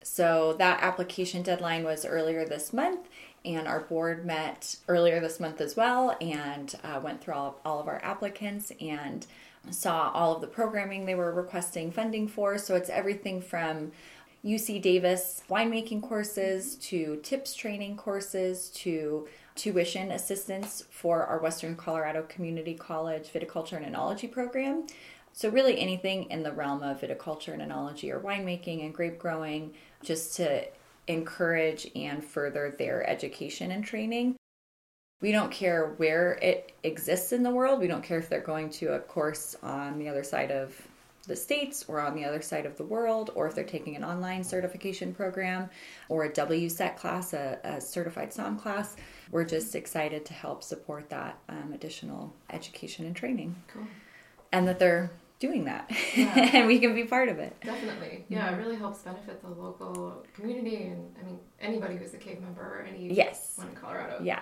So, 0.03 0.53
that 0.59 0.83
application 0.83 1.41
deadline 1.41 1.83
was 1.83 2.05
earlier 2.05 2.45
this 2.45 2.71
month, 2.71 3.09
and 3.43 3.67
our 3.67 3.79
board 3.79 4.27
met 4.27 4.75
earlier 4.87 5.19
this 5.19 5.39
month 5.39 5.59
as 5.59 5.75
well 5.75 6.15
and 6.21 6.75
uh, 6.83 6.99
went 7.03 7.21
through 7.21 7.33
all, 7.33 7.59
all 7.65 7.79
of 7.79 7.87
our 7.87 7.99
applicants 8.03 8.71
and 8.79 9.25
saw 9.71 10.11
all 10.11 10.35
of 10.35 10.41
the 10.41 10.47
programming 10.47 11.07
they 11.07 11.15
were 11.15 11.33
requesting 11.33 11.91
funding 11.91 12.27
for. 12.27 12.59
So, 12.59 12.75
it's 12.75 12.91
everything 12.91 13.41
from 13.41 13.91
UC 14.45 14.79
Davis 14.79 15.41
winemaking 15.49 16.03
courses 16.03 16.75
to 16.75 17.19
tips 17.23 17.55
training 17.55 17.97
courses 17.97 18.69
to 18.69 19.27
tuition 19.55 20.11
assistance 20.11 20.83
for 20.91 21.25
our 21.25 21.39
Western 21.39 21.75
Colorado 21.75 22.21
Community 22.29 22.75
College 22.75 23.33
viticulture 23.33 23.83
and 23.83 23.95
enology 23.95 24.31
program. 24.31 24.85
So, 25.33 25.49
really, 25.49 25.79
anything 25.79 26.29
in 26.29 26.43
the 26.43 26.51
realm 26.51 26.83
of 26.83 27.01
viticulture 27.01 27.53
and 27.53 27.61
enology 27.61 28.13
or 28.13 28.19
winemaking 28.19 28.85
and 28.85 28.93
grape 28.93 29.17
growing, 29.17 29.73
just 30.03 30.35
to 30.37 30.65
encourage 31.07 31.89
and 31.95 32.23
further 32.23 32.75
their 32.77 33.07
education 33.09 33.71
and 33.71 33.83
training. 33.83 34.35
We 35.21 35.31
don't 35.31 35.51
care 35.51 35.93
where 35.97 36.33
it 36.33 36.73
exists 36.83 37.31
in 37.31 37.41
the 37.41 37.51
world. 37.51 37.79
We 37.79 37.87
don't 37.87 38.03
care 38.03 38.19
if 38.19 38.29
they're 38.29 38.41
going 38.41 38.69
to 38.71 38.93
a 38.93 38.99
course 38.99 39.55
on 39.63 39.97
the 39.97 40.07
other 40.07 40.23
side 40.23 40.51
of 40.51 40.79
the 41.25 41.35
states 41.35 41.85
or 41.87 41.99
on 41.99 42.15
the 42.15 42.23
other 42.25 42.41
side 42.41 42.65
of 42.65 42.77
the 42.77 42.83
world, 42.83 43.31
or 43.35 43.47
if 43.47 43.55
they're 43.55 43.63
taking 43.63 43.95
an 43.95 44.03
online 44.03 44.43
certification 44.43 45.13
program 45.13 45.69
or 46.09 46.25
a 46.25 46.29
WSET 46.31 46.95
class, 46.97 47.33
a, 47.33 47.59
a 47.63 47.81
certified 47.81 48.31
SOM 48.33 48.57
class. 48.57 48.95
We're 49.31 49.45
just 49.45 49.75
excited 49.75 50.25
to 50.25 50.33
help 50.33 50.63
support 50.63 51.09
that 51.09 51.39
um, 51.49 51.71
additional 51.73 52.33
education 52.51 53.05
and 53.05 53.15
training, 53.15 53.55
Cool. 53.73 53.87
and 54.51 54.67
that 54.67 54.77
they're 54.79 55.11
doing 55.39 55.65
that, 55.65 55.91
Yeah. 56.15 56.33
and 56.53 56.67
we 56.67 56.79
can 56.79 56.95
be 56.95 57.03
part 57.03 57.27
of 57.27 57.39
it. 57.39 57.55
Definitely. 57.61 58.25
Yeah, 58.29 58.53
it 58.53 58.57
really 58.57 58.77
helps 58.77 58.99
benefit 58.99 59.41
the 59.41 59.49
local 59.49 60.23
community 60.33 60.83
and 60.83 61.13
I 61.21 61.25
mean 61.25 61.39
anybody 61.59 61.97
who's 61.97 62.13
a 62.13 62.17
cave 62.17 62.39
member 62.39 62.61
or 62.61 62.85
any 62.87 63.11
Yes. 63.11 63.53
one 63.57 63.67
in 63.69 63.75
Colorado. 63.75 64.19
Yeah. 64.23 64.39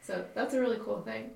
So 0.00 0.24
that's 0.34 0.54
a 0.54 0.60
really 0.60 0.78
cool 0.82 1.02
thing. 1.02 1.32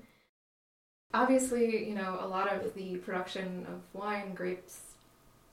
Obviously, 1.13 1.87
you 1.87 1.95
know, 1.95 2.17
a 2.19 2.27
lot 2.27 2.51
of 2.51 2.73
the 2.73 2.97
production 2.97 3.65
of 3.69 3.81
wine, 3.93 4.33
grapes, 4.33 4.79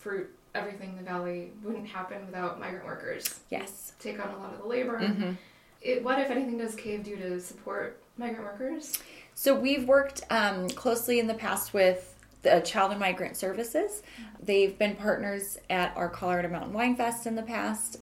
fruit, 0.02 0.28
everything 0.54 0.90
in 0.90 0.96
the 0.96 1.02
valley 1.02 1.52
wouldn't 1.62 1.86
happen 1.86 2.26
without 2.26 2.60
migrant 2.60 2.84
workers. 2.84 3.40
Yes. 3.50 3.92
Take 3.98 4.18
on 4.24 4.34
a 4.34 4.38
lot 4.38 4.52
of 4.52 4.60
the 4.60 4.66
labor. 4.66 4.98
hmm 4.98 5.32
It, 5.80 6.02
what, 6.04 6.18
if 6.18 6.30
anything, 6.30 6.58
does 6.58 6.74
Cave 6.74 7.04
do 7.04 7.16
to 7.16 7.40
support 7.40 8.02
migrant 8.16 8.44
workers? 8.44 8.98
So 9.34 9.58
we've 9.58 9.88
worked 9.88 10.22
um, 10.30 10.68
closely 10.70 11.18
in 11.18 11.26
the 11.26 11.34
past 11.34 11.72
with 11.72 12.14
the 12.42 12.60
Child 12.60 12.90
and 12.90 13.00
Migrant 13.00 13.36
Services. 13.36 14.02
They've 14.42 14.76
been 14.76 14.96
partners 14.96 15.58
at 15.70 15.96
our 15.96 16.08
Colorado 16.08 16.48
Mountain 16.48 16.72
Wine 16.72 16.96
Fest 16.96 17.26
in 17.26 17.36
the 17.36 17.42
past. 17.42 17.98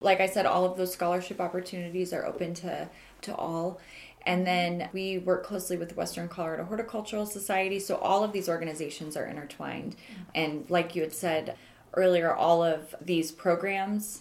Like 0.00 0.20
I 0.20 0.26
said, 0.26 0.46
all 0.46 0.64
of 0.64 0.76
those 0.76 0.92
scholarship 0.92 1.40
opportunities 1.40 2.12
are 2.12 2.26
open 2.26 2.54
to 2.54 2.88
to 3.22 3.34
all. 3.34 3.80
And 4.28 4.46
then 4.46 4.90
we 4.92 5.16
work 5.16 5.42
closely 5.42 5.78
with 5.78 5.88
the 5.88 5.94
Western 5.94 6.28
Colorado 6.28 6.64
Horticultural 6.64 7.24
Society. 7.24 7.80
So 7.80 7.96
all 7.96 8.22
of 8.22 8.32
these 8.32 8.46
organizations 8.46 9.16
are 9.16 9.24
intertwined. 9.24 9.96
And 10.34 10.66
like 10.68 10.94
you 10.94 11.00
had 11.00 11.14
said 11.14 11.56
earlier, 11.94 12.34
all 12.34 12.62
of 12.62 12.94
these 13.00 13.32
programs 13.32 14.20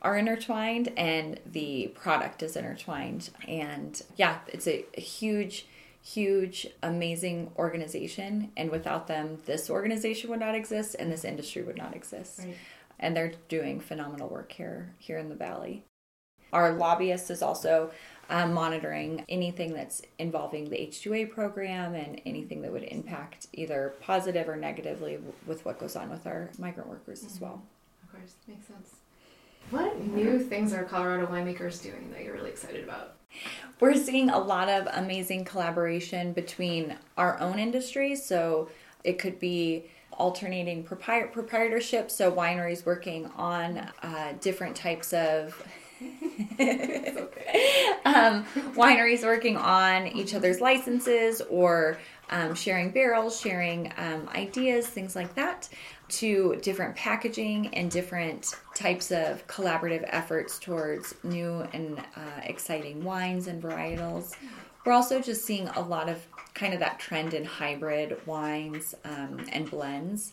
are 0.00 0.16
intertwined 0.16 0.92
and 0.96 1.40
the 1.44 1.88
product 1.96 2.44
is 2.44 2.54
intertwined. 2.54 3.30
And 3.48 4.00
yeah, 4.14 4.38
it's 4.46 4.68
a, 4.68 4.84
a 4.96 5.00
huge, 5.00 5.66
huge, 6.00 6.68
amazing 6.80 7.50
organization. 7.58 8.52
And 8.56 8.70
without 8.70 9.08
them, 9.08 9.38
this 9.46 9.68
organization 9.68 10.30
would 10.30 10.38
not 10.38 10.54
exist 10.54 10.94
and 11.00 11.10
this 11.10 11.24
industry 11.24 11.62
would 11.62 11.76
not 11.76 11.96
exist. 11.96 12.42
Right. 12.44 12.56
And 13.00 13.16
they're 13.16 13.32
doing 13.48 13.80
phenomenal 13.80 14.28
work 14.28 14.52
here 14.52 14.94
here 14.98 15.18
in 15.18 15.28
the 15.28 15.34
valley. 15.34 15.82
Our 16.52 16.72
lobbyist 16.72 17.28
is 17.30 17.42
also 17.42 17.90
um, 18.30 18.52
monitoring 18.52 19.24
anything 19.28 19.72
that's 19.72 20.02
involving 20.18 20.68
the 20.68 20.76
H2A 20.76 21.30
program 21.30 21.94
and 21.94 22.20
anything 22.26 22.62
that 22.62 22.72
would 22.72 22.84
impact 22.84 23.46
either 23.52 23.94
positive 24.00 24.48
or 24.48 24.56
negatively 24.56 25.14
w- 25.14 25.32
with 25.46 25.64
what 25.64 25.78
goes 25.78 25.96
on 25.96 26.10
with 26.10 26.26
our 26.26 26.50
migrant 26.58 26.88
workers 26.88 27.24
as 27.24 27.40
well. 27.40 27.62
Of 28.02 28.12
course, 28.12 28.34
makes 28.46 28.66
sense. 28.66 28.96
What 29.70 30.00
new 30.00 30.38
things 30.38 30.72
are 30.72 30.84
Colorado 30.84 31.26
winemakers 31.26 31.82
doing 31.82 32.10
that 32.12 32.22
you're 32.24 32.34
really 32.34 32.50
excited 32.50 32.84
about? 32.84 33.16
We're 33.80 33.94
seeing 33.94 34.30
a 34.30 34.38
lot 34.38 34.68
of 34.68 34.88
amazing 34.92 35.44
collaboration 35.44 36.32
between 36.32 36.96
our 37.16 37.38
own 37.40 37.58
industries. 37.58 38.24
So 38.24 38.70
it 39.04 39.18
could 39.18 39.38
be 39.38 39.86
alternating 40.12 40.84
propri- 40.84 41.30
proprietorship, 41.32 42.10
so 42.10 42.32
wineries 42.32 42.84
working 42.84 43.26
on 43.36 43.78
uh, 44.02 44.34
different 44.40 44.74
types 44.76 45.12
of. 45.12 45.62
um, 48.04 48.44
wineries 48.74 49.22
working 49.22 49.56
on 49.56 50.06
each 50.08 50.34
other's 50.34 50.60
licenses 50.60 51.40
or 51.50 51.98
um, 52.30 52.54
sharing 52.54 52.90
barrels, 52.90 53.40
sharing 53.40 53.92
um, 53.96 54.28
ideas, 54.34 54.86
things 54.86 55.16
like 55.16 55.34
that, 55.34 55.68
to 56.08 56.56
different 56.62 56.94
packaging 56.96 57.74
and 57.74 57.90
different 57.90 58.54
types 58.74 59.10
of 59.10 59.46
collaborative 59.46 60.04
efforts 60.08 60.58
towards 60.58 61.14
new 61.22 61.66
and 61.72 61.98
uh, 62.16 62.40
exciting 62.44 63.02
wines 63.04 63.46
and 63.46 63.62
varietals. 63.62 64.34
We're 64.84 64.92
also 64.92 65.20
just 65.20 65.44
seeing 65.44 65.68
a 65.68 65.80
lot 65.80 66.08
of 66.08 66.26
kind 66.54 66.74
of 66.74 66.80
that 66.80 66.98
trend 66.98 67.34
in 67.34 67.44
hybrid 67.44 68.26
wines 68.26 68.94
um, 69.04 69.44
and 69.52 69.70
blends. 69.70 70.32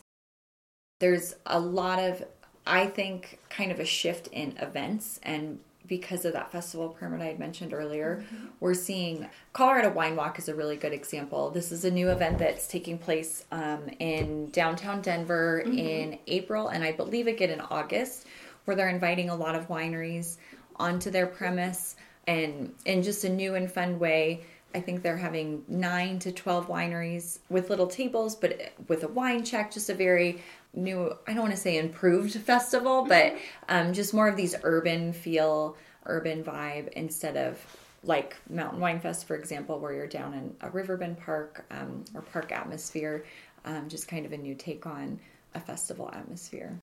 There's 0.98 1.34
a 1.44 1.60
lot 1.60 1.98
of, 1.98 2.24
I 2.66 2.86
think, 2.86 3.38
kind 3.48 3.70
of 3.70 3.80
a 3.80 3.84
shift 3.84 4.28
in 4.28 4.56
events 4.58 5.20
and 5.22 5.60
because 5.86 6.24
of 6.24 6.32
that 6.32 6.50
festival 6.50 6.88
permit 6.88 7.20
I 7.20 7.26
had 7.26 7.38
mentioned 7.38 7.72
earlier, 7.72 8.24
we're 8.60 8.74
seeing 8.74 9.28
Colorado 9.52 9.90
Wine 9.90 10.16
Walk 10.16 10.38
is 10.38 10.48
a 10.48 10.54
really 10.54 10.76
good 10.76 10.92
example. 10.92 11.50
This 11.50 11.70
is 11.70 11.84
a 11.84 11.90
new 11.90 12.10
event 12.10 12.38
that's 12.38 12.66
taking 12.66 12.98
place 12.98 13.44
um, 13.52 13.88
in 13.98 14.50
downtown 14.50 15.00
Denver 15.00 15.60
in 15.60 16.18
April, 16.26 16.68
and 16.68 16.82
I 16.82 16.92
believe 16.92 17.26
again 17.26 17.50
in 17.50 17.60
August, 17.60 18.26
where 18.64 18.76
they're 18.76 18.88
inviting 18.88 19.30
a 19.30 19.36
lot 19.36 19.54
of 19.54 19.68
wineries 19.68 20.38
onto 20.76 21.10
their 21.10 21.26
premise. 21.26 21.96
And 22.26 22.74
in 22.84 23.04
just 23.04 23.22
a 23.22 23.28
new 23.28 23.54
and 23.54 23.70
fun 23.70 24.00
way 24.00 24.44
I 24.76 24.80
think 24.80 25.02
they're 25.02 25.16
having 25.16 25.64
nine 25.68 26.18
to 26.18 26.30
12 26.30 26.68
wineries 26.68 27.38
with 27.48 27.70
little 27.70 27.86
tables, 27.86 28.36
but 28.36 28.74
with 28.88 29.04
a 29.04 29.08
wine 29.08 29.42
check, 29.42 29.72
just 29.72 29.88
a 29.88 29.94
very 29.94 30.42
new, 30.74 31.12
I 31.26 31.32
don't 31.32 31.42
want 31.42 31.54
to 31.54 31.60
say 31.60 31.78
improved 31.78 32.34
festival, 32.34 33.04
but 33.04 33.36
um, 33.68 33.92
just 33.92 34.12
more 34.12 34.28
of 34.28 34.36
these 34.36 34.54
urban 34.62 35.12
feel, 35.12 35.76
urban 36.04 36.44
vibe 36.44 36.88
instead 36.92 37.36
of 37.36 37.58
like 38.02 38.36
Mountain 38.48 38.80
Wine 38.80 39.00
Fest, 39.00 39.26
for 39.26 39.36
example, 39.36 39.78
where 39.78 39.92
you're 39.92 40.06
down 40.06 40.34
in 40.34 40.54
a 40.60 40.70
riverbend 40.70 41.18
park 41.18 41.64
um, 41.70 42.04
or 42.14 42.22
park 42.22 42.52
atmosphere, 42.52 43.24
um, 43.64 43.88
just 43.88 44.06
kind 44.06 44.24
of 44.24 44.32
a 44.32 44.36
new 44.36 44.54
take 44.54 44.86
on 44.86 45.18
a 45.54 45.60
festival 45.60 46.10
atmosphere. 46.12 46.78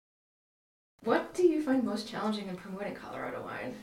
What 1.03 1.33
do 1.33 1.43
you 1.43 1.61
find 1.61 1.83
most 1.83 2.07
challenging 2.07 2.47
in 2.47 2.55
promoting 2.55 2.95
Colorado 2.95 3.41
wine? 3.43 3.75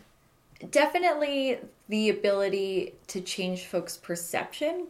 Definitely 0.71 1.59
the 1.89 2.11
ability 2.11 2.95
to 3.09 3.21
change 3.21 3.67
folks' 3.67 3.97
perception 3.97 4.89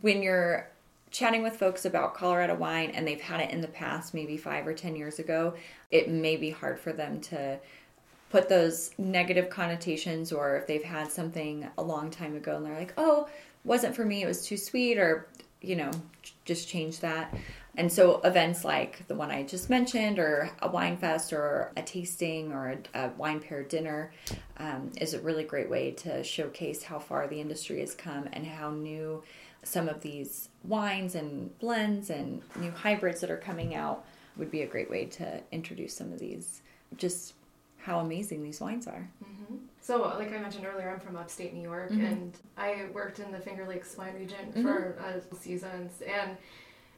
when 0.00 0.22
you're 0.22 0.70
chatting 1.16 1.42
with 1.42 1.56
folks 1.56 1.86
about 1.86 2.12
Colorado 2.12 2.54
wine 2.54 2.90
and 2.90 3.08
they've 3.08 3.22
had 3.22 3.40
it 3.40 3.50
in 3.50 3.62
the 3.62 3.68
past, 3.68 4.12
maybe 4.12 4.36
five 4.36 4.66
or 4.66 4.74
10 4.74 4.94
years 4.96 5.18
ago, 5.18 5.54
it 5.90 6.10
may 6.10 6.36
be 6.36 6.50
hard 6.50 6.78
for 6.78 6.92
them 6.92 7.18
to 7.22 7.58
put 8.28 8.50
those 8.50 8.90
negative 8.98 9.48
connotations 9.48 10.30
or 10.30 10.58
if 10.58 10.66
they've 10.66 10.84
had 10.84 11.10
something 11.10 11.66
a 11.78 11.82
long 11.82 12.10
time 12.10 12.36
ago 12.36 12.56
and 12.56 12.66
they're 12.66 12.78
like, 12.78 12.92
oh, 12.98 13.26
wasn't 13.64 13.96
for 13.96 14.04
me, 14.04 14.22
it 14.22 14.26
was 14.26 14.44
too 14.44 14.58
sweet, 14.58 14.98
or, 14.98 15.26
you 15.62 15.74
know, 15.74 15.90
just 16.44 16.68
change 16.68 17.00
that. 17.00 17.34
And 17.78 17.90
so 17.90 18.20
events 18.20 18.62
like 18.62 19.08
the 19.08 19.14
one 19.14 19.30
I 19.30 19.42
just 19.42 19.70
mentioned, 19.70 20.18
or 20.18 20.50
a 20.60 20.70
wine 20.70 20.98
fest, 20.98 21.32
or 21.32 21.72
a 21.78 21.82
tasting, 21.82 22.52
or 22.52 22.76
a, 22.94 23.06
a 23.06 23.08
wine 23.16 23.40
pair 23.40 23.62
dinner, 23.62 24.12
um, 24.58 24.92
is 25.00 25.14
a 25.14 25.20
really 25.20 25.44
great 25.44 25.70
way 25.70 25.92
to 25.92 26.22
showcase 26.22 26.82
how 26.82 26.98
far 26.98 27.26
the 27.26 27.40
industry 27.40 27.80
has 27.80 27.94
come 27.94 28.28
and 28.32 28.46
how 28.46 28.70
new 28.70 29.22
some 29.66 29.88
of 29.88 30.00
these 30.00 30.48
wines 30.68 31.14
and 31.14 31.56
blends 31.58 32.10
and 32.10 32.42
new 32.56 32.70
hybrids 32.70 33.20
that 33.20 33.30
are 33.30 33.36
coming 33.36 33.74
out 33.74 34.04
would 34.36 34.50
be 34.50 34.62
a 34.62 34.66
great 34.66 34.90
way 34.90 35.06
to 35.06 35.40
introduce 35.52 35.94
some 35.94 36.12
of 36.12 36.18
these. 36.18 36.62
Just 36.96 37.34
how 37.78 38.00
amazing 38.00 38.42
these 38.42 38.60
wines 38.60 38.86
are. 38.86 39.08
Mm-hmm. 39.24 39.56
So, 39.80 40.02
like 40.18 40.32
I 40.32 40.38
mentioned 40.38 40.66
earlier, 40.66 40.90
I'm 40.90 40.98
from 40.98 41.16
upstate 41.16 41.54
New 41.54 41.62
York, 41.62 41.92
mm-hmm. 41.92 42.04
and 42.04 42.36
I 42.56 42.86
worked 42.92 43.20
in 43.20 43.30
the 43.30 43.38
Finger 43.38 43.66
Lakes 43.66 43.96
wine 43.96 44.14
region 44.14 44.46
mm-hmm. 44.50 44.62
for 44.62 44.98
uh, 45.00 45.36
seasons, 45.36 46.02
and 46.02 46.36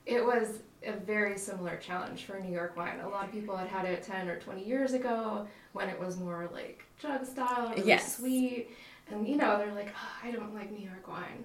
it 0.06 0.24
was 0.24 0.60
a 0.82 0.92
very 0.92 1.36
similar 1.36 1.76
challenge 1.76 2.24
for 2.24 2.40
New 2.40 2.50
York 2.50 2.74
wine. 2.76 3.00
A 3.00 3.08
lot 3.08 3.26
of 3.26 3.32
people 3.32 3.54
had 3.54 3.68
had 3.68 3.84
it 3.84 4.02
10 4.02 4.28
or 4.28 4.38
20 4.38 4.64
years 4.64 4.94
ago 4.94 5.46
when 5.72 5.90
it 5.90 6.00
was 6.00 6.18
more 6.18 6.48
like 6.52 6.84
jug 6.98 7.26
style, 7.26 7.68
really 7.70 7.86
yes. 7.86 8.16
sweet. 8.16 8.70
And 9.10 9.28
you 9.28 9.36
know, 9.36 9.58
they're 9.58 9.74
like, 9.74 9.88
oh, 9.88 10.26
I 10.26 10.30
don't 10.30 10.54
like 10.54 10.70
New 10.70 10.84
York 10.84 11.06
wine. 11.06 11.44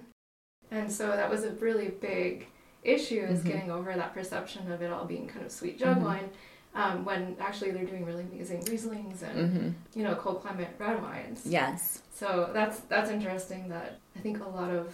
And 0.70 0.90
so 0.90 1.08
that 1.08 1.30
was 1.30 1.44
a 1.44 1.50
really 1.52 1.88
big 1.88 2.48
issue 2.82 3.20
is 3.20 3.40
mm-hmm. 3.40 3.48
getting 3.48 3.70
over 3.70 3.94
that 3.94 4.12
perception 4.12 4.70
of 4.70 4.82
it 4.82 4.92
all 4.92 5.04
being 5.04 5.26
kind 5.26 5.44
of 5.44 5.52
sweet 5.52 5.78
jug 5.78 5.96
mm-hmm. 5.96 6.06
wine. 6.06 6.30
Um, 6.74 7.04
when 7.04 7.36
actually 7.38 7.70
they're 7.70 7.84
doing 7.84 8.04
really 8.04 8.24
amazing 8.24 8.62
Rieslings 8.62 9.22
and 9.22 9.38
mm-hmm. 9.38 9.68
you 9.98 10.02
know 10.02 10.16
cold 10.16 10.42
climate 10.42 10.70
red 10.78 11.00
wines. 11.00 11.42
Yes. 11.44 12.02
So 12.12 12.50
that's 12.52 12.80
that's 12.80 13.10
interesting. 13.10 13.68
That 13.68 14.00
I 14.16 14.18
think 14.18 14.40
a 14.44 14.48
lot 14.48 14.70
of 14.70 14.92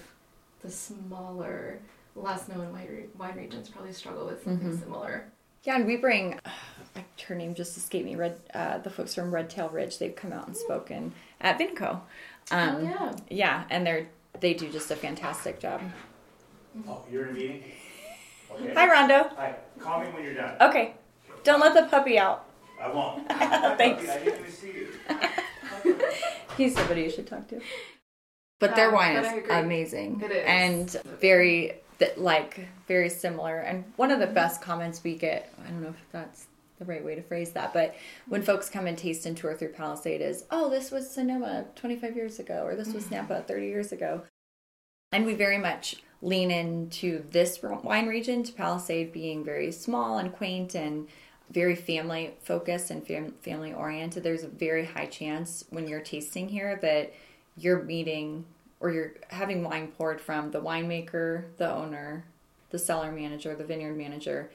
the 0.61 0.70
smaller 0.70 1.80
less 2.14 2.48
known 2.48 2.72
wine, 2.72 3.09
wine 3.16 3.37
regions 3.37 3.68
probably 3.68 3.92
struggle 3.92 4.26
with 4.26 4.44
something 4.44 4.68
mm-hmm. 4.68 4.78
similar. 4.78 5.24
Yeah, 5.64 5.76
and 5.76 5.87
we 5.87 5.96
bring, 5.96 6.35
uh, 6.96 7.00
her 7.26 7.35
name 7.35 7.54
just 7.54 7.76
escaped 7.76 8.04
me, 8.04 8.16
Red, 8.16 8.40
uh, 8.54 8.78
the 8.78 8.90
folks 8.90 9.14
from 9.14 9.33
Red 9.33 9.50
Tail 9.50 9.68
Ridge, 9.68 9.98
they've 9.98 10.14
come 10.14 10.33
out 10.33 10.46
and 10.46 10.56
spoken 10.56 11.12
at 11.40 11.59
Vinco. 11.59 12.00
Um, 12.50 12.76
oh, 12.76 12.83
yeah. 12.83 13.12
Yeah, 13.28 13.64
and 13.70 13.87
they're, 13.87 14.09
they 14.38 14.55
do 14.55 14.71
just 14.71 14.90
a 14.90 14.97
fantastic 14.97 15.59
job. 15.59 15.83
Oh, 16.88 17.03
you're 17.11 17.27
in 17.27 17.31
a 17.31 17.33
meeting? 17.33 17.64
Okay. 18.53 18.75
Hi, 18.75 18.88
Rondo. 18.88 19.31
Hi, 19.37 19.57
call 19.79 20.01
me 20.01 20.07
when 20.09 20.25
you're 20.25 20.35
done. 20.35 20.57
Okay. 20.61 20.95
Don't 21.43 21.61
let 21.61 21.75
the 21.75 21.88
puppy 21.88 22.19
out. 22.19 22.47
I 22.81 22.90
won't. 22.90 23.29
Thanks. 23.79 24.09
I 24.09 24.19
didn't 24.19 24.40
even 24.40 24.53
see 24.53 24.73
you. 24.73 24.88
He's 26.57 26.75
somebody 26.75 27.03
you 27.03 27.11
should 27.11 27.27
talk 27.27 27.49
to. 27.49 27.61
But 28.59 28.77
their 28.77 28.88
um, 28.88 28.95
wine 28.95 29.16
is 29.16 29.49
amazing. 29.49 30.21
It 30.23 30.31
is. 30.31 30.45
And 30.47 31.19
very 31.21 31.81
like 32.16 32.66
very 32.88 33.09
similar. 33.09 33.59
And 33.59 33.85
one 33.97 34.11
of 34.11 34.21
the 34.21 34.27
best 34.27 34.62
comments 34.62 35.03
we 35.05 35.14
get, 35.14 35.53
I 35.64 35.71
don't 35.71 35.83
know 35.83 35.88
if 35.88 36.05
that's 36.12 36.47
the 36.81 36.87
right 36.87 37.05
way 37.05 37.14
to 37.14 37.23
phrase 37.23 37.53
that, 37.53 37.73
but 37.73 37.95
when 38.27 38.43
folks 38.43 38.69
come 38.69 38.87
and 38.87 38.99
taste 38.99 39.27
and 39.27 39.37
tour 39.37 39.55
through 39.55 39.69
Palisade 39.69 40.23
is, 40.23 40.45
oh, 40.51 40.69
this 40.69 40.90
was 40.90 41.09
Sonoma 41.09 41.66
25 41.77 42.16
years 42.16 42.40
ago, 42.40 42.64
or 42.64 42.75
this 42.75 42.93
was 42.93 43.05
mm-hmm. 43.05 43.16
Napa 43.16 43.45
30 43.47 43.66
years 43.66 43.93
ago. 43.93 44.23
And 45.12 45.27
we 45.27 45.35
very 45.35 45.59
much 45.59 45.97
lean 46.23 46.51
into 46.51 47.25
this 47.31 47.61
wine 47.62 48.09
region 48.09 48.43
to 48.45 48.53
Palisade 48.53 49.12
being 49.12 49.45
very 49.45 49.71
small 49.71 50.19
and 50.19 50.33
quaint 50.33 50.75
and 50.75 51.07
very 51.51 51.75
family 51.75 52.35
focused 52.43 52.90
and 52.90 53.07
fam- 53.07 53.35
family 53.43 53.73
oriented. 53.73 54.23
There's 54.23 54.45
a 54.45 54.49
very 54.49 54.87
high 54.87 55.07
chance 55.07 55.64
when 55.71 55.87
you're 55.87 56.01
tasting 56.01 56.49
here 56.49 56.79
that 56.83 57.12
you're 57.57 57.83
meeting 57.83 58.45
or 58.79 58.90
you're 58.90 59.12
having 59.29 59.62
wine 59.62 59.88
poured 59.88 60.21
from 60.21 60.51
the 60.51 60.61
winemaker, 60.61 61.45
the 61.59 61.71
owner, 61.71 62.25
the 62.71 62.79
cellar 62.79 63.12
manager, 63.12 63.55
the 63.55 63.64
vineyard 63.64 63.97
manager. 63.97 64.51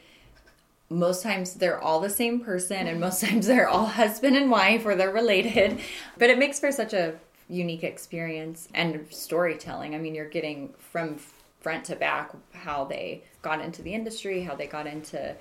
Most 0.89 1.24
times 1.24 1.56
they're 1.56 1.82
all 1.82 2.00
the 2.00 2.10
same 2.10 2.39
person, 2.39 2.88
and 2.88 3.00
most 3.00 3.21
times 3.21 3.48
they're 3.48 3.67
all 3.67 3.86
husband 4.02 4.36
and 4.36 4.52
wife 4.52 4.86
or 4.86 4.95
they're 4.95 5.12
related. 5.12 5.80
But 6.17 6.30
it 6.30 6.38
makes 6.38 6.60
for 6.60 6.71
such 6.71 6.93
a 6.93 7.15
unique 7.48 7.84
experience 7.84 8.67
and 8.74 9.06
storytelling. 9.10 9.95
I 9.95 10.00
mean, 10.00 10.15
you're 10.15 10.30
getting 10.30 10.74
from 10.78 11.17
front 11.60 11.86
to 11.86 11.95
back 11.95 12.32
how 12.54 12.86
they 12.86 13.24
got 13.41 13.62
into 13.62 13.82
the 13.82 13.93
industry, 13.93 14.41
how 14.41 14.56
they 14.56 14.67
got 14.67 14.88
into 14.88 15.36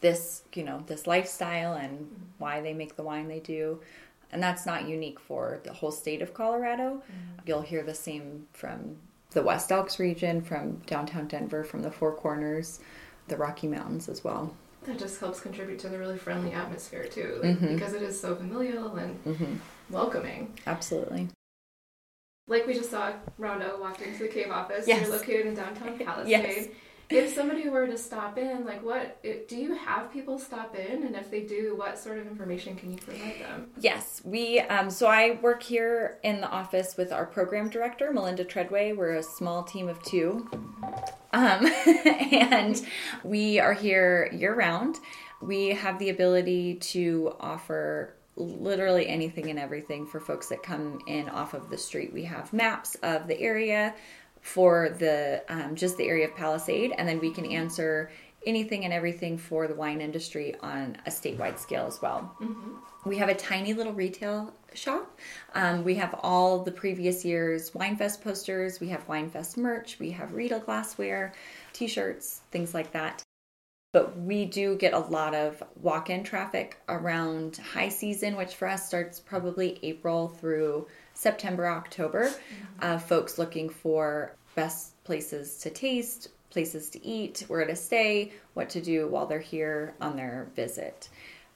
this, 0.00 0.42
you 0.54 0.64
know, 0.64 0.82
this 0.86 1.06
lifestyle 1.06 1.74
and 1.74 2.08
why 2.38 2.60
they 2.60 2.72
make 2.72 2.96
the 2.96 3.02
wine 3.02 3.28
they 3.28 3.40
do 3.40 3.80
and 4.32 4.42
that's 4.42 4.66
not 4.66 4.88
unique 4.88 5.18
for 5.18 5.60
the 5.64 5.72
whole 5.72 5.90
state 5.90 6.22
of 6.22 6.34
Colorado. 6.34 6.94
Mm-hmm. 6.96 7.40
You'll 7.46 7.62
hear 7.62 7.82
the 7.82 7.94
same 7.94 8.46
from 8.52 8.96
the 9.30 9.42
West 9.42 9.72
Elks 9.72 9.98
region, 9.98 10.40
from 10.42 10.76
downtown 10.86 11.26
Denver, 11.26 11.64
from 11.64 11.82
the 11.82 11.90
Four 11.90 12.12
Corners, 12.14 12.80
the 13.28 13.36
Rocky 13.36 13.66
Mountains 13.66 14.08
as 14.08 14.24
well. 14.24 14.54
That 14.90 14.98
just 14.98 15.20
helps 15.20 15.40
contribute 15.40 15.78
to 15.80 15.88
the 15.88 15.98
really 15.98 16.18
friendly 16.18 16.52
atmosphere 16.52 17.04
too, 17.04 17.38
like, 17.40 17.56
mm-hmm. 17.56 17.74
because 17.74 17.92
it 17.92 18.02
is 18.02 18.20
so 18.20 18.34
familial 18.34 18.96
and 18.96 19.24
mm-hmm. 19.24 19.54
welcoming. 19.88 20.58
Absolutely. 20.66 21.28
Like 22.48 22.66
we 22.66 22.74
just 22.74 22.90
saw, 22.90 23.12
Rondo 23.38 23.80
walked 23.80 24.02
into 24.02 24.24
the 24.24 24.28
cave 24.28 24.50
office. 24.50 24.88
Yes. 24.88 25.06
You're 25.06 25.16
located 25.16 25.46
in 25.46 25.54
downtown 25.54 25.96
Palisade. 26.04 26.28
yes 26.28 26.68
if 27.10 27.34
somebody 27.34 27.68
were 27.68 27.86
to 27.86 27.98
stop 27.98 28.38
in, 28.38 28.64
like 28.64 28.82
what 28.82 29.22
do 29.48 29.56
you 29.56 29.74
have 29.74 30.12
people 30.12 30.38
stop 30.38 30.76
in, 30.76 31.02
and 31.02 31.16
if 31.16 31.30
they 31.30 31.42
do, 31.42 31.74
what 31.76 31.98
sort 31.98 32.18
of 32.18 32.26
information 32.26 32.76
can 32.76 32.92
you 32.92 32.98
provide 32.98 33.40
them? 33.40 33.70
Yes, 33.78 34.22
we. 34.24 34.60
Um, 34.60 34.90
so 34.90 35.06
I 35.06 35.38
work 35.42 35.62
here 35.62 36.18
in 36.22 36.40
the 36.40 36.48
office 36.48 36.96
with 36.96 37.12
our 37.12 37.26
program 37.26 37.68
director, 37.68 38.12
Melinda 38.12 38.44
Treadway. 38.44 38.92
We're 38.92 39.16
a 39.16 39.22
small 39.22 39.64
team 39.64 39.88
of 39.88 40.00
two, 40.02 40.48
um, 41.32 41.66
and 42.32 42.80
we 43.24 43.58
are 43.58 43.74
here 43.74 44.30
year 44.32 44.54
round. 44.54 44.98
We 45.42 45.68
have 45.68 45.98
the 45.98 46.10
ability 46.10 46.76
to 46.76 47.34
offer 47.40 48.14
literally 48.36 49.06
anything 49.06 49.50
and 49.50 49.58
everything 49.58 50.06
for 50.06 50.20
folks 50.20 50.48
that 50.48 50.62
come 50.62 51.00
in 51.06 51.28
off 51.28 51.54
of 51.54 51.70
the 51.70 51.78
street. 51.78 52.12
We 52.12 52.24
have 52.24 52.52
maps 52.52 52.94
of 53.02 53.26
the 53.26 53.38
area 53.38 53.94
for 54.40 54.90
the 54.98 55.42
um, 55.48 55.74
just 55.74 55.96
the 55.96 56.08
area 56.08 56.28
of 56.28 56.36
Palisade, 56.36 56.92
and 56.96 57.08
then 57.08 57.20
we 57.20 57.30
can 57.30 57.46
answer 57.46 58.10
anything 58.46 58.84
and 58.84 58.92
everything 58.92 59.36
for 59.36 59.68
the 59.68 59.74
wine 59.74 60.00
industry 60.00 60.54
on 60.62 60.96
a 61.06 61.10
statewide 61.10 61.58
scale 61.58 61.86
as 61.86 62.00
well. 62.00 62.34
Mm-hmm. 62.40 63.08
We 63.08 63.16
have 63.18 63.28
a 63.28 63.34
tiny 63.34 63.74
little 63.74 63.92
retail 63.92 64.52
shop. 64.74 65.18
Um, 65.54 65.84
we 65.84 65.94
have 65.96 66.18
all 66.22 66.62
the 66.62 66.72
previous 66.72 67.24
year's 67.24 67.70
WineFest 67.70 68.22
posters. 68.22 68.80
We 68.80 68.88
have 68.88 69.06
WineFest 69.06 69.56
merch. 69.56 69.98
We 69.98 70.10
have 70.12 70.32
Riedel 70.34 70.60
glassware, 70.60 71.32
T-shirts, 71.72 72.40
things 72.50 72.74
like 72.74 72.92
that. 72.92 73.22
But 73.92 74.16
we 74.20 74.44
do 74.44 74.76
get 74.76 74.92
a 74.92 74.98
lot 74.98 75.34
of 75.34 75.62
walk-in 75.80 76.22
traffic 76.22 76.78
around 76.88 77.56
high 77.56 77.88
season, 77.88 78.36
which 78.36 78.54
for 78.54 78.68
us 78.68 78.86
starts 78.86 79.18
probably 79.18 79.80
April 79.82 80.28
through 80.28 80.86
September, 81.20 81.68
October, 81.68 82.28
mm-hmm. 82.28 82.64
uh, 82.80 82.98
folks 82.98 83.36
looking 83.36 83.68
for 83.68 84.34
best 84.54 85.04
places 85.04 85.58
to 85.58 85.68
taste, 85.68 86.28
places 86.48 86.88
to 86.88 87.06
eat, 87.06 87.44
where 87.46 87.66
to 87.66 87.76
stay, 87.76 88.32
what 88.54 88.70
to 88.70 88.80
do 88.80 89.06
while 89.06 89.26
they're 89.26 89.38
here 89.38 89.94
on 90.00 90.16
their 90.16 90.48
visit. 90.56 91.10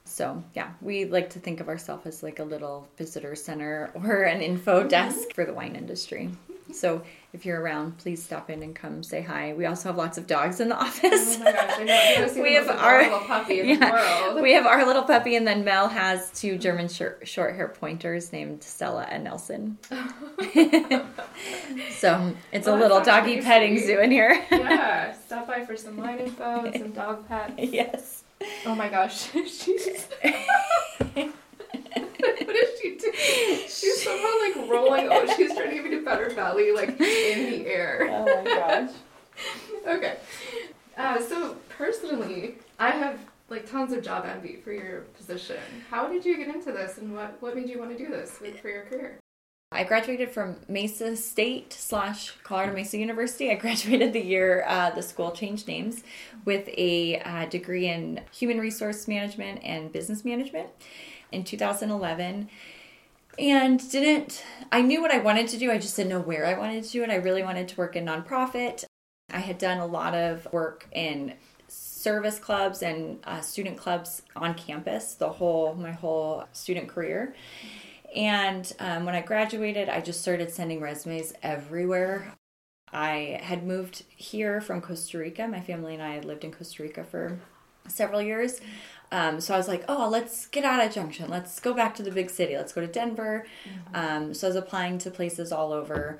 So, 0.04 0.44
yeah, 0.52 0.72
we 0.82 1.06
like 1.06 1.30
to 1.30 1.38
think 1.38 1.60
of 1.60 1.68
ourselves 1.68 2.04
as 2.04 2.22
like 2.22 2.40
a 2.40 2.44
little 2.44 2.86
visitor 2.98 3.34
center 3.34 3.90
or 4.04 4.24
an 4.24 4.42
info 4.42 4.80
mm-hmm. 4.80 4.88
desk 4.88 5.32
for 5.34 5.46
the 5.46 5.54
wine 5.54 5.76
industry. 5.76 6.30
So, 6.70 7.02
if 7.34 7.44
you're 7.44 7.60
around, 7.60 7.98
please 7.98 8.22
stop 8.22 8.48
in 8.48 8.62
and 8.62 8.74
come 8.76 9.02
say 9.02 9.20
hi. 9.20 9.52
We 9.54 9.66
also 9.66 9.88
have 9.88 9.96
lots 9.96 10.16
of 10.18 10.26
dogs 10.28 10.60
in 10.60 10.68
the 10.68 10.76
office. 10.80 11.36
Oh 11.40 11.44
my 11.44 11.52
gosh, 11.52 11.70
I 11.78 11.82
know. 11.84 11.94
I've 11.94 12.18
never 12.20 12.32
seen 12.32 12.42
We 12.44 12.54
have 12.54 12.68
our- 12.70 13.00
adorable 13.00 13.26
puppy 13.26 13.60
in 13.60 13.66
the 13.66 13.74
Yeah. 13.86 14.28
world. 14.28 14.40
We 14.42 14.52
have 14.52 14.66
our 14.66 14.86
little 14.86 15.02
puppy, 15.02 15.34
and 15.36 15.44
then 15.46 15.64
Mel 15.64 15.88
has 15.88 16.30
two 16.30 16.56
German 16.56 16.86
short, 16.88 17.26
short 17.26 17.56
hair 17.56 17.68
pointers 17.68 18.32
named 18.32 18.62
Stella 18.62 19.02
and 19.10 19.24
Nelson. 19.24 19.78
so 21.98 22.32
it's 22.52 22.66
Well, 22.66 22.76
a 22.76 22.78
oh, 22.78 22.80
little 22.80 23.00
doggy 23.02 23.40
petting 23.42 23.76
sweet. 23.78 23.86
zoo 23.86 23.98
in 23.98 24.10
here. 24.12 24.40
yeah, 24.52 25.12
stop 25.12 25.46
by 25.48 25.64
for 25.64 25.76
some 25.76 25.96
wine 25.96 26.18
info, 26.20 26.70
some 26.72 26.92
dog 26.92 27.26
pets. 27.28 27.54
yes. 27.58 28.22
Oh 28.66 28.74
my 28.74 28.88
gosh, 28.88 29.30
she's. 29.32 30.06
what 31.12 32.56
is 32.56 32.80
she 32.80 32.83
doing? 32.83 32.83
She's 33.68 34.02
somehow 34.02 34.32
like 34.40 34.70
rolling. 34.70 35.08
Oh, 35.10 35.26
she's 35.36 35.52
trying 35.54 35.70
to 35.70 35.74
give 35.74 35.84
me 35.84 35.96
a 35.96 36.00
better 36.00 36.30
belly, 36.34 36.72
like 36.72 36.90
in 36.90 37.50
the 37.50 37.66
air. 37.66 38.08
Oh 38.10 38.24
my 38.24 38.44
gosh. 38.44 38.90
Okay. 39.86 40.16
Uh, 40.96 41.20
so 41.20 41.56
personally, 41.68 42.54
I 42.78 42.90
have 42.90 43.18
like 43.50 43.70
tons 43.70 43.92
of 43.92 44.02
job 44.02 44.24
envy 44.24 44.56
for 44.56 44.72
your 44.72 45.00
position. 45.16 45.58
How 45.90 46.08
did 46.08 46.24
you 46.24 46.38
get 46.38 46.48
into 46.48 46.72
this, 46.72 46.96
and 46.96 47.14
what 47.14 47.36
what 47.42 47.54
made 47.54 47.68
you 47.68 47.78
want 47.78 47.90
to 47.90 47.98
do 47.98 48.10
this 48.10 48.38
with, 48.40 48.58
for 48.60 48.68
your 48.68 48.84
career? 48.84 49.18
I 49.72 49.82
graduated 49.82 50.30
from 50.30 50.56
Mesa 50.68 51.16
State 51.16 51.72
slash 51.72 52.30
Colorado 52.44 52.74
Mesa 52.74 52.96
University. 52.96 53.50
I 53.50 53.56
graduated 53.56 54.12
the 54.12 54.20
year 54.20 54.64
uh, 54.68 54.90
the 54.90 55.02
school 55.02 55.32
changed 55.32 55.66
names 55.66 56.04
with 56.44 56.68
a 56.68 57.18
uh, 57.20 57.46
degree 57.46 57.88
in 57.88 58.20
human 58.30 58.60
resource 58.60 59.08
management 59.08 59.64
and 59.64 59.90
business 59.90 60.24
management 60.24 60.68
in 61.32 61.42
2011. 61.42 62.48
And 63.38 63.90
didn't, 63.90 64.44
I 64.70 64.82
knew 64.82 65.00
what 65.00 65.10
I 65.10 65.18
wanted 65.18 65.48
to 65.48 65.58
do, 65.58 65.70
I 65.70 65.78
just 65.78 65.96
didn't 65.96 66.10
know 66.10 66.20
where 66.20 66.46
I 66.46 66.58
wanted 66.58 66.84
to 66.84 66.90
do 66.90 67.02
it. 67.02 67.10
I 67.10 67.16
really 67.16 67.42
wanted 67.42 67.68
to 67.68 67.76
work 67.76 67.96
in 67.96 68.06
nonprofit. 68.06 68.84
I 69.30 69.38
had 69.38 69.58
done 69.58 69.78
a 69.78 69.86
lot 69.86 70.14
of 70.14 70.46
work 70.52 70.86
in 70.92 71.34
service 71.66 72.38
clubs 72.38 72.82
and 72.82 73.18
uh, 73.24 73.40
student 73.40 73.78
clubs 73.78 74.22
on 74.36 74.54
campus 74.54 75.14
the 75.14 75.28
whole 75.28 75.74
my 75.74 75.90
whole 75.90 76.44
student 76.52 76.86
career 76.88 77.34
and 78.14 78.72
um, 78.78 79.04
when 79.04 79.14
I 79.14 79.22
graduated, 79.22 79.88
I 79.88 80.00
just 80.00 80.22
started 80.22 80.50
sending 80.50 80.80
resumes 80.80 81.32
everywhere. 81.42 82.32
I 82.92 83.40
had 83.42 83.66
moved 83.66 84.04
here 84.08 84.60
from 84.60 84.80
Costa 84.80 85.18
Rica. 85.18 85.48
My 85.48 85.60
family 85.60 85.94
and 85.94 86.02
I 86.02 86.14
had 86.14 86.24
lived 86.24 86.44
in 86.44 86.52
Costa 86.52 86.84
Rica 86.84 87.02
for 87.02 87.40
several 87.88 88.22
years. 88.22 88.60
Um, 89.12 89.40
so 89.40 89.54
I 89.54 89.56
was 89.56 89.68
like, 89.68 89.84
oh, 89.88 90.08
let's 90.10 90.46
get 90.46 90.64
out 90.64 90.84
of 90.84 90.92
Junction. 90.92 91.30
Let's 91.30 91.60
go 91.60 91.72
back 91.72 91.94
to 91.96 92.02
the 92.02 92.10
big 92.10 92.30
city. 92.30 92.56
Let's 92.56 92.72
go 92.72 92.80
to 92.80 92.86
Denver. 92.86 93.46
Um, 93.94 94.34
so 94.34 94.46
I 94.46 94.50
was 94.50 94.56
applying 94.56 94.98
to 94.98 95.10
places 95.10 95.52
all 95.52 95.72
over 95.72 96.18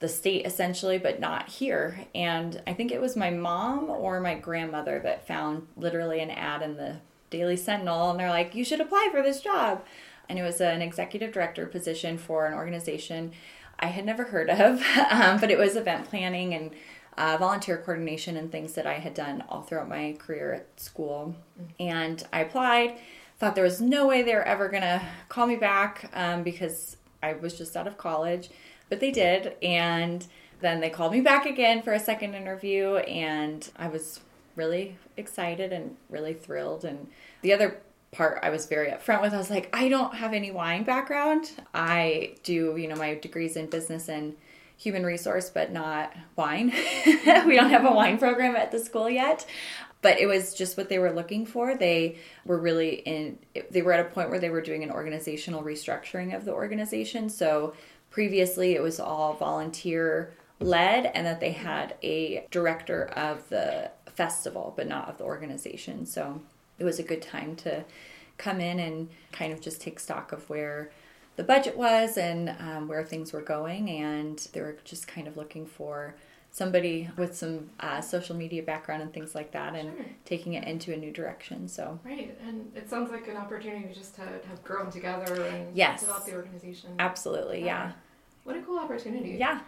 the 0.00 0.08
state 0.08 0.46
essentially, 0.46 0.98
but 0.98 1.18
not 1.18 1.48
here. 1.48 2.06
And 2.14 2.62
I 2.66 2.74
think 2.74 2.92
it 2.92 3.00
was 3.00 3.16
my 3.16 3.30
mom 3.30 3.90
or 3.90 4.20
my 4.20 4.34
grandmother 4.36 5.00
that 5.00 5.26
found 5.26 5.66
literally 5.76 6.20
an 6.20 6.30
ad 6.30 6.62
in 6.62 6.76
the 6.76 6.96
Daily 7.30 7.56
Sentinel, 7.56 8.10
and 8.10 8.20
they're 8.20 8.30
like, 8.30 8.54
you 8.54 8.64
should 8.64 8.80
apply 8.80 9.08
for 9.10 9.22
this 9.22 9.40
job. 9.40 9.84
And 10.28 10.38
it 10.38 10.42
was 10.42 10.60
an 10.60 10.82
executive 10.82 11.32
director 11.32 11.66
position 11.66 12.18
for 12.18 12.46
an 12.46 12.54
organization 12.54 13.32
I 13.80 13.86
had 13.86 14.04
never 14.04 14.24
heard 14.24 14.50
of, 14.50 14.82
um, 15.10 15.40
but 15.40 15.50
it 15.50 15.58
was 15.58 15.76
event 15.76 16.08
planning 16.08 16.54
and 16.54 16.70
uh, 17.18 17.36
volunteer 17.36 17.76
coordination 17.78 18.36
and 18.36 18.50
things 18.50 18.74
that 18.74 18.86
I 18.86 18.94
had 18.94 19.12
done 19.12 19.42
all 19.48 19.62
throughout 19.62 19.88
my 19.88 20.14
career 20.18 20.54
at 20.54 20.80
school. 20.80 21.34
And 21.80 22.24
I 22.32 22.40
applied, 22.40 22.96
thought 23.38 23.56
there 23.56 23.64
was 23.64 23.80
no 23.80 24.06
way 24.06 24.22
they 24.22 24.34
were 24.34 24.42
ever 24.42 24.68
going 24.68 24.84
to 24.84 25.02
call 25.28 25.48
me 25.48 25.56
back 25.56 26.10
um, 26.14 26.44
because 26.44 26.96
I 27.20 27.32
was 27.32 27.58
just 27.58 27.76
out 27.76 27.88
of 27.88 27.98
college, 27.98 28.50
but 28.88 29.00
they 29.00 29.10
did. 29.10 29.56
And 29.62 30.24
then 30.60 30.80
they 30.80 30.90
called 30.90 31.12
me 31.12 31.20
back 31.20 31.44
again 31.44 31.82
for 31.82 31.92
a 31.92 32.00
second 32.00 32.34
interview, 32.34 32.96
and 32.96 33.68
I 33.76 33.88
was 33.88 34.20
really 34.54 34.96
excited 35.16 35.72
and 35.72 35.96
really 36.08 36.34
thrilled. 36.34 36.84
And 36.84 37.08
the 37.42 37.52
other 37.52 37.80
part 38.12 38.38
I 38.42 38.50
was 38.50 38.66
very 38.66 38.90
upfront 38.90 39.22
with, 39.22 39.34
I 39.34 39.38
was 39.38 39.50
like, 39.50 39.68
I 39.72 39.88
don't 39.88 40.14
have 40.14 40.32
any 40.32 40.52
wine 40.52 40.84
background. 40.84 41.50
I 41.74 42.34
do, 42.44 42.76
you 42.76 42.86
know, 42.86 42.96
my 42.96 43.14
degrees 43.14 43.56
in 43.56 43.66
business 43.66 44.08
and 44.08 44.36
human 44.78 45.04
resource, 45.04 45.50
but 45.50 45.72
not 45.72 46.14
wine. 46.36 46.72
we 47.46 47.56
don't 47.56 47.70
have 47.70 47.84
a 47.84 47.92
wine 47.92 48.16
program 48.16 48.56
at 48.56 48.70
the 48.70 48.78
school 48.78 49.10
yet. 49.10 49.44
But 50.00 50.20
it 50.20 50.26
was 50.26 50.54
just 50.54 50.76
what 50.76 50.88
they 50.88 51.00
were 51.00 51.10
looking 51.10 51.44
for. 51.44 51.76
They 51.76 52.18
were 52.44 52.58
really 52.58 52.94
in, 53.00 53.38
they 53.70 53.82
were 53.82 53.92
at 53.92 54.06
a 54.06 54.08
point 54.08 54.30
where 54.30 54.38
they 54.38 54.50
were 54.50 54.62
doing 54.62 54.84
an 54.84 54.92
organizational 54.92 55.64
restructuring 55.64 56.36
of 56.36 56.44
the 56.44 56.52
organization. 56.52 57.28
So 57.28 57.74
previously 58.10 58.76
it 58.76 58.82
was 58.82 59.00
all 59.00 59.34
volunteer 59.34 60.32
led 60.60 61.06
and 61.06 61.26
that 61.26 61.40
they 61.40 61.52
had 61.52 61.96
a 62.04 62.46
director 62.52 63.06
of 63.06 63.48
the 63.48 63.90
festival, 64.06 64.72
but 64.76 64.86
not 64.86 65.08
of 65.08 65.18
the 65.18 65.24
organization. 65.24 66.06
So 66.06 66.40
it 66.78 66.84
was 66.84 67.00
a 67.00 67.04
good 67.04 67.22
time 67.22 67.56
to 67.56 67.84
come 68.36 68.60
in 68.60 68.78
and 68.78 69.08
kind 69.32 69.52
of 69.52 69.60
just 69.60 69.80
take 69.80 69.98
stock 69.98 70.30
of 70.30 70.48
where 70.48 70.92
the 71.38 71.44
budget 71.44 71.76
was 71.76 72.18
and 72.18 72.50
um, 72.58 72.88
where 72.88 73.04
things 73.04 73.32
were 73.32 73.40
going. 73.40 73.88
And 73.88 74.36
they 74.52 74.60
were 74.60 74.76
just 74.84 75.06
kind 75.06 75.28
of 75.28 75.36
looking 75.36 75.64
for 75.66 76.16
somebody 76.50 77.08
with 77.16 77.36
some 77.36 77.70
uh, 77.78 78.00
social 78.00 78.34
media 78.34 78.60
background 78.62 79.02
and 79.02 79.12
things 79.12 79.34
like 79.36 79.52
that 79.52 79.76
and 79.76 79.94
Sure. 79.96 80.06
taking 80.24 80.54
it 80.54 80.66
into 80.66 80.92
a 80.92 80.96
new 80.96 81.12
direction. 81.12 81.68
So, 81.68 82.00
Right, 82.04 82.36
and 82.44 82.72
it 82.74 82.90
sounds 82.90 83.12
like 83.12 83.28
an 83.28 83.36
opportunity 83.36 83.94
just 83.94 84.16
to 84.16 84.22
have 84.22 84.64
grown 84.64 84.90
together 84.90 85.44
and 85.44 85.76
Yes. 85.76 86.00
develop 86.00 86.24
the 86.24 86.34
organization. 86.34 86.90
absolutely, 86.98 87.64
yeah. 87.64 87.92
What 88.42 88.56
a 88.56 88.62
cool 88.62 88.78
opportunity. 88.78 89.36
Yeah. 89.38 89.60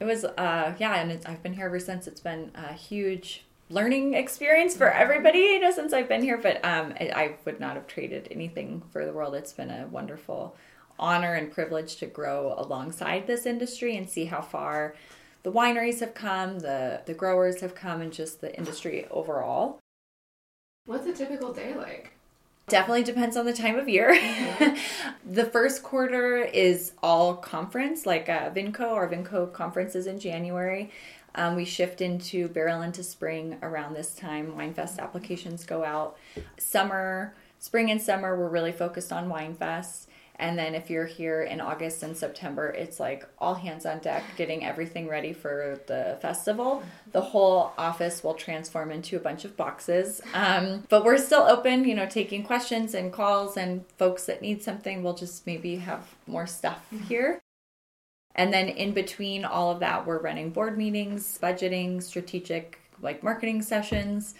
It 0.00 0.04
was, 0.06 0.24
uh, 0.24 0.74
yeah, 0.78 0.96
and 0.96 1.12
it's, 1.12 1.24
I've 1.24 1.42
been 1.42 1.52
here 1.54 1.66
ever 1.66 1.78
since. 1.78 2.08
It's 2.08 2.20
been 2.20 2.50
a 2.56 2.72
huge 2.72 3.44
learning 3.70 4.14
experience 4.14 4.76
for 4.76 4.90
everybody, 4.90 5.38
you 5.38 5.60
know, 5.60 5.70
since 5.70 5.92
I've 5.92 6.08
been 6.08 6.22
here. 6.22 6.38
But 6.38 6.56
um, 6.64 6.92
I, 7.00 7.12
I 7.14 7.34
would 7.44 7.60
not 7.60 7.74
have 7.76 7.86
traded 7.86 8.26
anything 8.32 8.82
for 8.90 9.04
the 9.06 9.12
world. 9.12 9.34
It's 9.36 9.52
been 9.52 9.70
a 9.70 9.86
wonderful 9.86 10.56
honor 10.98 11.34
and 11.34 11.52
privilege 11.52 11.96
to 11.96 12.06
grow 12.06 12.54
alongside 12.56 13.26
this 13.26 13.46
industry 13.46 13.96
and 13.96 14.08
see 14.08 14.26
how 14.26 14.40
far 14.40 14.94
the 15.42 15.52
wineries 15.52 16.00
have 16.00 16.14
come, 16.14 16.58
the 16.58 17.02
the 17.06 17.14
growers 17.14 17.60
have 17.60 17.74
come, 17.74 18.00
and 18.00 18.12
just 18.12 18.40
the 18.40 18.56
industry 18.56 19.06
overall. 19.10 19.78
What's 20.86 21.06
a 21.06 21.12
typical 21.12 21.52
day 21.52 21.74
like? 21.74 22.12
Definitely 22.68 23.04
depends 23.04 23.36
on 23.36 23.46
the 23.46 23.52
time 23.52 23.78
of 23.78 23.88
year. 23.88 24.10
the 25.24 25.44
first 25.44 25.84
quarter 25.84 26.38
is 26.38 26.92
all 27.00 27.36
conference, 27.36 28.06
like 28.06 28.28
uh, 28.28 28.50
Vinco 28.50 28.90
or 28.90 29.08
Vinco 29.08 29.52
conferences 29.52 30.08
in 30.08 30.18
January. 30.18 30.90
Um, 31.36 31.54
we 31.54 31.64
shift 31.64 32.00
into 32.00 32.48
barrel 32.48 32.82
into 32.82 33.04
spring 33.04 33.56
around 33.62 33.94
this 33.94 34.14
time. 34.14 34.52
Winefest 34.56 34.98
applications 34.98 35.64
go 35.64 35.84
out. 35.84 36.16
Summer, 36.58 37.34
spring 37.60 37.90
and 37.90 38.02
summer, 38.02 38.36
we're 38.36 38.48
really 38.48 38.72
focused 38.72 39.12
on 39.12 39.28
Winefest. 39.28 40.06
And 40.38 40.58
then 40.58 40.74
if 40.74 40.90
you're 40.90 41.06
here 41.06 41.42
in 41.42 41.60
August 41.60 42.02
and 42.02 42.16
September, 42.16 42.68
it's 42.68 43.00
like 43.00 43.26
all 43.38 43.54
hands 43.54 43.86
on 43.86 43.98
deck 44.00 44.22
getting 44.36 44.64
everything 44.64 45.08
ready 45.08 45.32
for 45.32 45.80
the 45.86 46.18
festival. 46.20 46.82
The 47.12 47.22
whole 47.22 47.72
office 47.78 48.22
will 48.22 48.34
transform 48.34 48.90
into 48.90 49.16
a 49.16 49.20
bunch 49.20 49.44
of 49.44 49.56
boxes. 49.56 50.20
Um, 50.34 50.84
but 50.88 51.04
we're 51.04 51.18
still 51.18 51.42
open, 51.42 51.84
you 51.84 51.94
know, 51.94 52.06
taking 52.06 52.42
questions 52.42 52.94
and 52.94 53.12
calls 53.12 53.56
and 53.56 53.84
folks 53.96 54.26
that 54.26 54.42
need 54.42 54.62
something. 54.62 55.02
We'll 55.02 55.14
just 55.14 55.46
maybe 55.46 55.76
have 55.76 56.14
more 56.26 56.46
stuff 56.46 56.80
here. 57.08 57.40
And 58.34 58.52
then 58.52 58.68
in 58.68 58.92
between 58.92 59.46
all 59.46 59.70
of 59.70 59.80
that, 59.80 60.06
we're 60.06 60.20
running 60.20 60.50
board 60.50 60.76
meetings, 60.76 61.38
budgeting, 61.42 62.02
strategic 62.02 62.78
like 63.00 63.22
marketing 63.22 63.62
sessions. 63.62 64.34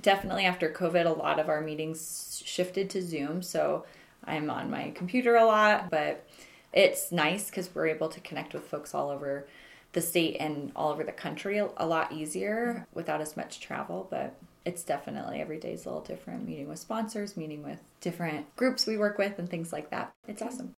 Definitely 0.00 0.44
after 0.44 0.70
COVID, 0.70 1.06
a 1.06 1.10
lot 1.10 1.40
of 1.40 1.48
our 1.48 1.60
meetings 1.60 2.40
shifted 2.44 2.88
to 2.90 3.02
Zoom. 3.02 3.42
So 3.42 3.84
I'm 4.26 4.50
on 4.50 4.70
my 4.70 4.90
computer 4.94 5.36
a 5.36 5.46
lot, 5.46 5.90
but 5.90 6.26
it's 6.72 7.12
nice 7.12 7.50
because 7.50 7.74
we're 7.74 7.88
able 7.88 8.08
to 8.08 8.20
connect 8.20 8.52
with 8.54 8.66
folks 8.66 8.94
all 8.94 9.10
over 9.10 9.46
the 9.92 10.00
state 10.00 10.36
and 10.40 10.72
all 10.74 10.90
over 10.90 11.04
the 11.04 11.12
country 11.12 11.58
a 11.58 11.86
lot 11.86 12.12
easier 12.12 12.74
mm-hmm. 12.74 12.84
without 12.94 13.20
as 13.20 13.36
much 13.36 13.60
travel. 13.60 14.06
But 14.10 14.36
it's 14.64 14.82
definitely 14.82 15.40
every 15.40 15.58
day 15.58 15.72
is 15.72 15.84
a 15.84 15.88
little 15.88 16.02
different. 16.02 16.46
Meeting 16.46 16.68
with 16.68 16.78
sponsors, 16.78 17.36
meeting 17.36 17.62
with 17.62 17.78
different 18.00 18.54
groups 18.56 18.86
we 18.86 18.98
work 18.98 19.18
with, 19.18 19.38
and 19.38 19.48
things 19.48 19.72
like 19.72 19.90
that. 19.90 20.12
It's 20.26 20.42
awesome. 20.42 20.74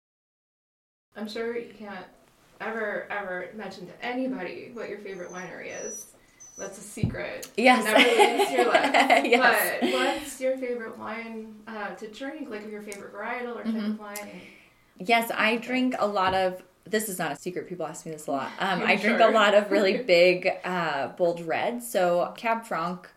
I'm 1.15 1.29
sure 1.29 1.57
you 1.57 1.73
can't 1.73 2.05
ever, 2.59 3.07
ever 3.09 3.49
mention 3.55 3.87
to 3.87 4.05
anybody 4.05 4.71
what 4.73 4.89
your 4.89 4.99
favorite 4.99 5.31
winery 5.31 5.71
is. 5.85 6.14
That's 6.57 6.77
a 6.77 6.81
secret. 6.81 7.49
Yes. 7.57 7.83
Never 7.83 7.97
leaves 7.99 8.51
your 8.51 8.65
lips. 8.71 9.27
Yes. 9.29 9.77
But 9.81 9.91
what's 9.93 10.39
your 10.41 10.57
favorite 10.57 10.97
wine 10.97 11.55
uh, 11.67 11.89
to 11.95 12.07
drink? 12.07 12.49
Like 12.49 12.69
your 12.69 12.81
favorite 12.81 13.13
varietal 13.13 13.55
or 13.57 13.63
type 13.63 13.73
Mm-hmm. 13.73 13.91
of 13.91 13.99
wine? 13.99 14.41
Yes, 14.97 15.31
I 15.35 15.57
drink 15.57 15.95
a 15.99 16.07
lot 16.07 16.33
of. 16.33 16.63
This 16.85 17.09
is 17.09 17.17
not 17.19 17.31
a 17.31 17.35
secret. 17.35 17.67
People 17.67 17.85
ask 17.85 18.05
me 18.05 18.11
this 18.11 18.27
a 18.27 18.31
lot. 18.31 18.51
Um, 18.59 18.81
I'm 18.83 18.99
drink 18.99 19.17
sure. 19.19 19.29
a 19.29 19.33
lot 19.33 19.53
of 19.55 19.71
really 19.71 19.97
big, 20.03 20.47
uh, 20.63 21.07
bold 21.09 21.41
reds. 21.41 21.89
So 21.91 22.31
Cab 22.37 22.63
Franc, 22.63 23.09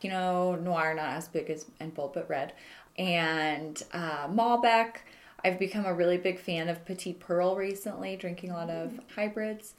you 0.00 0.08
know, 0.10 0.54
Noir, 0.54 0.94
not 0.94 1.10
as 1.10 1.26
big 1.28 1.50
as 1.50 1.66
and 1.80 1.92
bold, 1.92 2.14
but 2.14 2.28
red, 2.30 2.52
and 2.96 3.82
uh, 3.92 4.28
Malbec. 4.28 4.98
I've 5.44 5.58
become 5.58 5.84
a 5.84 5.92
really 5.92 6.16
big 6.16 6.38
fan 6.40 6.68
of 6.68 6.84
Petit 6.86 7.12
Pearl 7.12 7.56
recently, 7.56 8.16
drinking 8.16 8.50
a 8.50 8.54
lot 8.54 8.70
of 8.70 8.98
hybrids. 9.14 9.74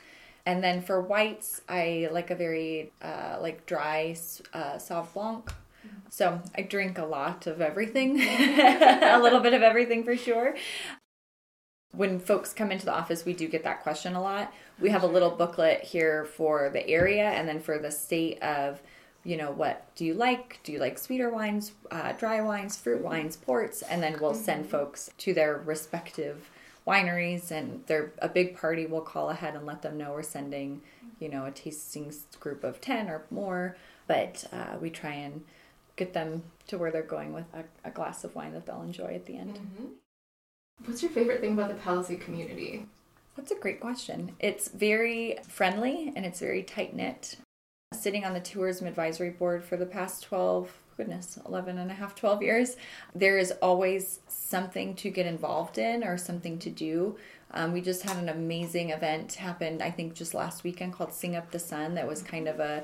And 0.47 0.63
then 0.63 0.81
for 0.81 1.01
whites, 1.01 1.60
I 1.67 2.07
like 2.10 2.31
a 2.31 2.36
very 2.36 2.93
uh, 3.01 3.38
like 3.41 3.65
dry 3.65 4.15
uh, 4.53 4.75
Sauv 4.77 5.12
Blanc. 5.13 5.51
So 6.10 6.41
I 6.55 6.62
drink 6.62 6.97
a 6.97 7.05
lot 7.05 7.47
of 7.47 7.60
everything, 7.60 8.21
a 8.21 9.19
little 9.21 9.41
bit 9.41 9.53
of 9.53 9.62
everything 9.62 10.05
for 10.05 10.15
sure. 10.15 10.55
When 11.91 12.21
folks 12.21 12.53
come 12.53 12.71
into 12.71 12.86
the 12.86 12.93
office, 12.93 13.25
we 13.25 13.33
do 13.33 13.49
get 13.49 13.65
that 13.65 13.83
question 13.83 14.15
a 14.15 14.21
lot. 14.21 14.53
We 14.79 14.89
have 14.89 15.03
a 15.03 15.07
little 15.07 15.31
booklet 15.31 15.81
here 15.81 16.23
for 16.23 16.69
the 16.69 16.88
area 16.88 17.29
and 17.29 17.45
then 17.45 17.60
for 17.60 17.77
the 17.77 17.91
state 17.91 18.41
of, 18.41 18.81
you 19.25 19.36
know, 19.36 19.51
what 19.51 19.93
do 19.95 20.05
you 20.05 20.13
like? 20.13 20.62
Do 20.63 20.71
you 20.71 20.79
like 20.79 20.97
sweeter 20.97 21.29
wines, 21.29 21.73
uh, 21.91 22.13
dry 22.13 22.39
wines, 22.39 22.77
fruit 22.77 23.01
wines, 23.01 23.36
ports? 23.36 23.81
And 23.81 24.01
then 24.01 24.17
we'll 24.21 24.33
send 24.33 24.69
folks 24.69 25.10
to 25.17 25.33
their 25.33 25.57
respective 25.57 26.49
wineries 26.88 27.52
and 27.52 27.84
they're 27.88 28.13
a 28.19 28.30
big 28.30 28.58
party. 28.58 28.86
We'll 28.86 29.02
call 29.02 29.30
ahead 29.30 29.56
and 29.56 29.65
let 29.65 29.82
them 29.82 29.97
know 29.97 30.12
we're 30.12 30.23
sending, 30.23 30.82
you 31.19 31.30
know, 31.30 31.45
a 31.45 31.52
tasting 31.52 32.13
group 32.39 32.63
of 32.63 32.80
10 32.80 33.10
or 33.10 33.26
more. 33.30 33.76
But 34.08 34.45
uh, 34.54 34.78
we 34.80 34.89
try 34.89 35.12
and 35.12 35.43
get 35.97 36.13
them 36.13 36.43
to 36.67 36.78
where 36.78 36.91
they're 36.91 37.02
going 37.02 37.34
with 37.34 37.45
a, 37.54 37.65
a 37.88 37.91
glass 37.91 38.23
of 38.23 38.36
wine 38.36 38.54
that 38.54 38.65
they'll 38.65 38.82
enjoy 38.82 39.13
at 39.13 39.26
the 39.26 39.38
end. 39.38 39.56
Mm-hmm. 39.56 39.86
What's 40.86 41.02
your 41.02 41.12
favorite 41.12 41.41
thing 41.41 41.54
about 41.54 41.69
the 41.69 41.76
Palisade 41.76 42.21
community? 42.21 42.86
That's 43.36 43.52
a 43.52 43.56
great 43.56 43.80
question. 43.80 44.36
It's 44.39 44.67
very 44.69 45.38
friendly 45.47 46.13
and 46.15 46.26
it's 46.26 46.39
very 46.39 46.63
tight 46.63 46.95
knit. 46.95 47.38
Sitting 47.93 48.26
on 48.26 48.34
the 48.34 48.41
tourism 48.41 48.86
advisory 48.86 49.30
board 49.30 49.63
for 49.63 49.78
the 49.78 49.86
past 49.86 50.23
12, 50.23 50.78
goodness, 50.97 51.39
11 51.47 51.78
and 51.78 51.89
a 51.89 51.93
half, 51.93 52.15
12 52.15 52.43
years, 52.43 52.76
there 53.15 53.38
is 53.38 53.54
always 53.62 54.19
something 54.28 54.93
to 54.95 55.10
get 55.10 55.26
involved 55.26 55.78
in 55.78 56.04
or 56.04 56.17
something 56.17 56.60
to 56.60 56.69
do. 56.69 57.15
Um, 57.52 57.71
we 57.71 57.80
just 57.80 58.04
had 58.04 58.17
an 58.17 58.28
amazing 58.28 58.89
event 58.89 59.36
happen, 59.36 59.82
I 59.82 59.89
think, 59.89 60.15
just 60.15 60.34
last 60.34 60.65
weekend 60.65 60.91
called 60.91 61.13
Sing 61.13 61.38
Up 61.38 61.50
the 61.52 61.60
Sun 61.60 61.95
that 61.95 62.06
was 62.06 62.21
kind 62.21 62.50
of 62.50 62.60
a 62.60 62.84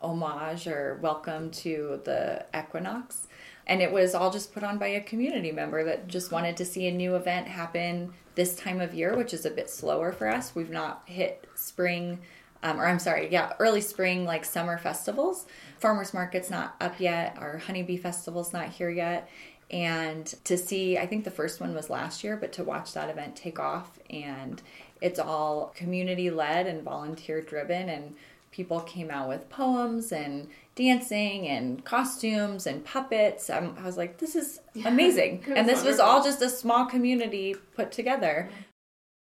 homage 0.00 0.68
or 0.68 1.00
welcome 1.02 1.50
to 1.50 2.00
the 2.04 2.46
equinox. 2.56 3.26
And 3.66 3.82
it 3.82 3.90
was 3.90 4.14
all 4.14 4.30
just 4.30 4.54
put 4.54 4.62
on 4.62 4.78
by 4.78 4.86
a 4.86 5.00
community 5.00 5.50
member 5.50 5.82
that 5.82 6.06
just 6.06 6.30
wanted 6.30 6.56
to 6.58 6.64
see 6.64 6.86
a 6.86 6.92
new 6.92 7.16
event 7.16 7.48
happen 7.48 8.12
this 8.36 8.54
time 8.54 8.80
of 8.80 8.94
year, 8.94 9.16
which 9.16 9.34
is 9.34 9.44
a 9.44 9.50
bit 9.50 9.68
slower 9.68 10.12
for 10.12 10.28
us. 10.28 10.54
We've 10.54 10.70
not 10.70 11.02
hit 11.06 11.48
spring, 11.56 12.20
um, 12.62 12.80
or 12.80 12.86
I'm 12.86 12.98
sorry, 12.98 13.28
yeah, 13.30 13.52
early 13.58 13.80
spring, 13.80 14.24
like 14.24 14.44
summer 14.44 14.78
festivals. 14.78 15.46
Farmers 15.78 16.12
market's 16.12 16.50
not 16.50 16.74
up 16.80 16.98
yet. 16.98 17.36
Our 17.38 17.58
honeybee 17.58 17.96
festival's 17.96 18.52
not 18.52 18.68
here 18.68 18.90
yet. 18.90 19.28
And 19.70 20.26
to 20.44 20.56
see, 20.56 20.96
I 20.98 21.06
think 21.06 21.24
the 21.24 21.30
first 21.30 21.60
one 21.60 21.74
was 21.74 21.90
last 21.90 22.24
year, 22.24 22.36
but 22.36 22.52
to 22.54 22.64
watch 22.64 22.94
that 22.94 23.10
event 23.10 23.36
take 23.36 23.58
off 23.58 23.98
and 24.08 24.62
it's 25.00 25.18
all 25.18 25.72
community 25.76 26.30
led 26.30 26.66
and 26.66 26.82
volunteer 26.82 27.42
driven 27.42 27.88
and 27.88 28.16
people 28.50 28.80
came 28.80 29.10
out 29.10 29.28
with 29.28 29.48
poems 29.50 30.10
and 30.10 30.48
dancing 30.74 31.46
and 31.46 31.84
costumes 31.84 32.66
and 32.66 32.84
puppets. 32.84 33.50
I'm, 33.50 33.76
i 33.78 33.84
was 33.84 33.96
like, 33.96 34.18
this 34.18 34.34
is 34.34 34.60
amazing. 34.84 35.44
Yeah, 35.46 35.54
and 35.56 35.68
this 35.68 35.84
was 35.84 36.00
all 36.00 36.24
just 36.24 36.40
a 36.40 36.48
small 36.48 36.86
community 36.86 37.54
put 37.76 37.92
together. 37.92 38.48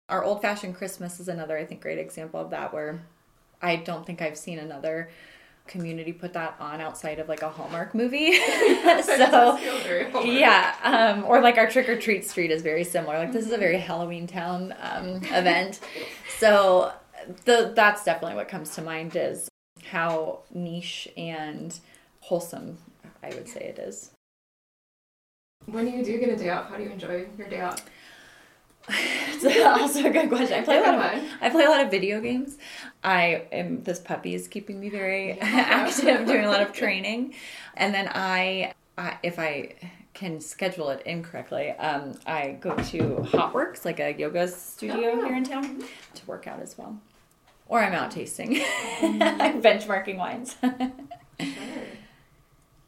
Our 0.08 0.24
old 0.24 0.40
fashioned 0.42 0.74
Christmas 0.76 1.20
is 1.20 1.28
another, 1.28 1.58
I 1.58 1.64
think, 1.64 1.82
great 1.82 1.98
example 1.98 2.40
of 2.40 2.50
that, 2.50 2.72
where 2.72 3.02
I 3.60 3.76
don't 3.76 4.06
think 4.06 4.22
I've 4.22 4.38
seen 4.38 4.58
another 4.58 5.10
community 5.66 6.14
put 6.14 6.32
that 6.32 6.56
on 6.58 6.80
outside 6.80 7.18
of 7.18 7.28
like 7.28 7.42
a 7.42 7.48
Hallmark 7.50 7.94
movie. 7.94 8.30
So 9.02 9.16
does 9.18 9.60
feel 9.60 9.78
very 9.80 10.10
Hallmark. 10.10 10.26
yeah, 10.26 10.74
um, 10.82 11.24
or 11.24 11.40
like 11.40 11.58
our 11.58 11.68
trick 11.68 11.88
or 11.88 11.98
treat 12.00 12.24
street 12.24 12.50
is 12.50 12.62
very 12.62 12.84
similar. 12.84 13.18
Like 13.18 13.32
this 13.32 13.46
is 13.46 13.52
a 13.52 13.58
very 13.58 13.78
Halloween 13.78 14.26
town 14.26 14.74
um, 14.80 15.16
event, 15.24 15.80
so 16.38 16.92
the 17.44 17.72
that's 17.74 18.04
definitely 18.04 18.36
what 18.36 18.48
comes 18.48 18.74
to 18.76 18.82
mind 18.82 19.14
is 19.14 19.48
how 19.84 20.40
niche 20.52 21.08
and 21.16 21.78
wholesome 22.20 22.78
I 23.22 23.28
would 23.30 23.48
say 23.48 23.60
it 23.60 23.78
is. 23.78 24.10
When 25.66 25.86
you 25.92 26.04
do 26.04 26.18
get 26.18 26.30
a 26.30 26.36
day 26.36 26.50
off, 26.50 26.70
how 26.70 26.76
do 26.76 26.82
you 26.82 26.90
enjoy 26.90 27.26
your 27.36 27.48
day 27.48 27.60
off? 27.60 27.84
It's 29.40 29.44
also 29.64 30.04
a 30.04 30.10
good 30.10 30.28
question. 30.28 30.58
I 30.58 30.62
play 30.62 30.78
a 30.78 30.80
lot 30.82 30.94
of 31.14 31.22
I 31.40 31.48
play 31.50 31.64
a 31.64 31.68
lot 31.70 31.80
of 31.84 31.90
video 31.92 32.20
games. 32.20 32.58
I 33.04 33.46
am 33.52 33.82
this 33.84 34.00
puppy 34.00 34.34
is 34.34 34.48
keeping 34.48 34.80
me 34.80 34.88
very 34.88 35.32
active, 35.40 36.26
doing 36.26 36.44
a 36.44 36.48
lot 36.50 36.60
of 36.60 36.72
training, 36.72 37.34
and 37.76 37.94
then 37.94 38.10
I, 38.12 38.72
I 38.96 39.18
if 39.22 39.38
I 39.38 39.74
can 40.12 40.40
schedule 40.40 40.90
it 40.90 41.02
incorrectly, 41.06 41.70
um, 41.70 42.18
I 42.26 42.58
go 42.60 42.74
to 42.74 42.98
Hotworks, 43.30 43.84
like 43.84 44.00
a 44.00 44.12
yoga 44.12 44.48
studio 44.48 45.12
Oh. 45.12 45.24
here 45.24 45.36
in 45.36 45.44
town, 45.44 45.84
to 46.14 46.26
work 46.26 46.48
out 46.48 46.60
as 46.60 46.76
well. 46.76 46.98
Or 47.68 47.78
I'm 47.80 47.92
out 47.92 48.10
tasting, 48.10 48.56
benchmarking 49.00 50.16
wines. 50.16 50.56
Sure. 50.60 50.90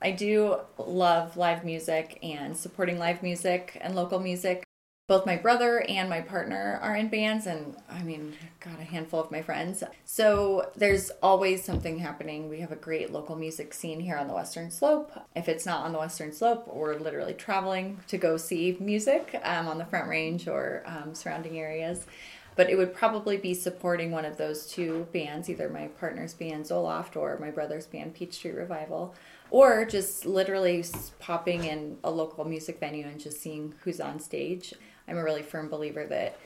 I 0.03 0.11
do 0.11 0.57
love 0.79 1.37
live 1.37 1.63
music 1.65 2.19
and 2.25 2.57
supporting 2.57 2.99
live 2.99 3.23
music 3.23 3.79
and 3.83 3.95
local 3.95 4.19
music. 4.19 4.65
Both 5.11 5.27
my 5.27 5.35
brother 5.35 5.85
and 5.89 6.09
my 6.09 6.21
partner 6.21 6.79
are 6.81 6.95
in 6.95 7.09
bands, 7.09 7.49
and 7.49 7.75
I 7.91 8.01
mean, 8.05 8.33
got 8.61 8.79
a 8.79 8.85
handful 8.85 9.19
of 9.19 9.33
my 9.33 9.43
friends. 9.43 9.83
So 10.05 10.71
there's 10.77 11.11
always 11.21 11.65
something 11.65 11.99
happening. 11.99 12.49
We 12.49 12.61
have 12.61 12.71
a 12.71 12.77
great 12.77 13.13
local 13.13 13.35
music 13.35 13.75
scene 13.75 13.99
here 13.99 14.17
on 14.17 14.29
the 14.29 14.35
Western 14.35 14.71
Slope. 14.71 15.11
If 15.35 15.49
it's 15.49 15.67
not 15.67 15.85
on 15.85 15.91
the 15.91 15.99
Western 15.99 16.33
Slope, 16.33 16.73
we're 16.73 16.97
literally 16.97 17.35
traveling 17.35 17.99
to 18.07 18.19
go 18.19 18.37
see 18.37 18.77
music 18.79 19.41
um, 19.43 19.67
on 19.67 19.79
the 19.79 19.85
Front 19.85 20.07
Range 20.07 20.47
or 20.47 20.85
um, 20.87 21.13
surrounding 21.13 21.59
areas. 21.59 22.07
But 22.55 22.71
it 22.71 22.77
would 22.77 22.95
probably 22.95 23.37
be 23.37 23.53
supporting 23.53 24.13
one 24.13 24.25
of 24.25 24.37
those 24.37 24.65
two 24.65 25.09
bands, 25.13 25.51
either 25.51 25.69
my 25.69 25.89
partner's 25.89 26.35
band 26.35 26.67
Zoloft 26.67 27.17
or 27.17 27.37
my 27.41 27.51
brother's 27.51 27.87
band 27.87 28.15
Peach 28.15 28.35
Street 28.35 28.55
Revival 28.55 29.17
or 29.51 29.85
just 29.85 30.25
literally 30.25 30.85
popping 31.19 31.65
in 31.65 31.99
a 32.05 32.11
local 32.11 32.45
music 32.45 32.79
venue 32.79 33.07
and 33.07 33.19
just 33.19 33.41
seeing 33.41 33.75
who's 33.83 34.01
on 34.01 34.21
stage. 34.21 34.75
I'm 35.11 35.19
a 35.19 35.25
really 35.25 35.43
firm 35.43 35.69
believer 35.69 36.07
that 36.07 36.39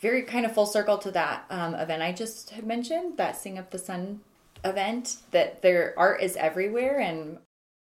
very 0.00 0.22
kind 0.22 0.44
of 0.44 0.52
full 0.52 0.66
circle 0.66 0.98
to 0.98 1.10
that 1.12 1.44
um, 1.50 1.74
event 1.74 2.02
I 2.02 2.12
just 2.12 2.50
had 2.50 2.66
mentioned, 2.66 3.16
that 3.16 3.36
Sing 3.36 3.58
Up 3.58 3.70
the 3.70 3.78
Sun 3.78 4.20
event, 4.64 5.16
that 5.30 5.62
their 5.62 5.94
art 5.96 6.22
is 6.22 6.36
everywhere. 6.36 6.98
And 7.00 7.38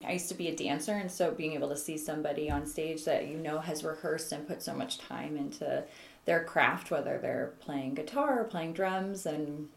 I 0.07 0.13
used 0.13 0.29
to 0.29 0.35
be 0.35 0.49
a 0.49 0.57
dancer, 0.57 0.93
and 0.93 1.11
so 1.11 1.31
being 1.31 1.53
able 1.53 1.69
to 1.69 1.77
see 1.77 1.99
somebody 1.99 2.51
on 2.51 2.67
stage 2.67 3.05
that 3.05 3.29
you 3.29 3.37
know 3.37 3.59
has 3.59 3.85
rehearsed 3.85 4.33
and 4.33 4.49
put 4.49 4.63
so 4.63 4.75
much 4.75 4.99
time 4.99 5.37
into 5.37 5.85
their 6.25 6.43
craft, 6.45 6.91
whether 6.91 7.19
they're 7.19 7.53
playing 7.61 7.95
guitar 7.95 8.41
or 8.41 8.45
playing 8.45 8.73
drums, 8.73 9.27
and 9.27 9.69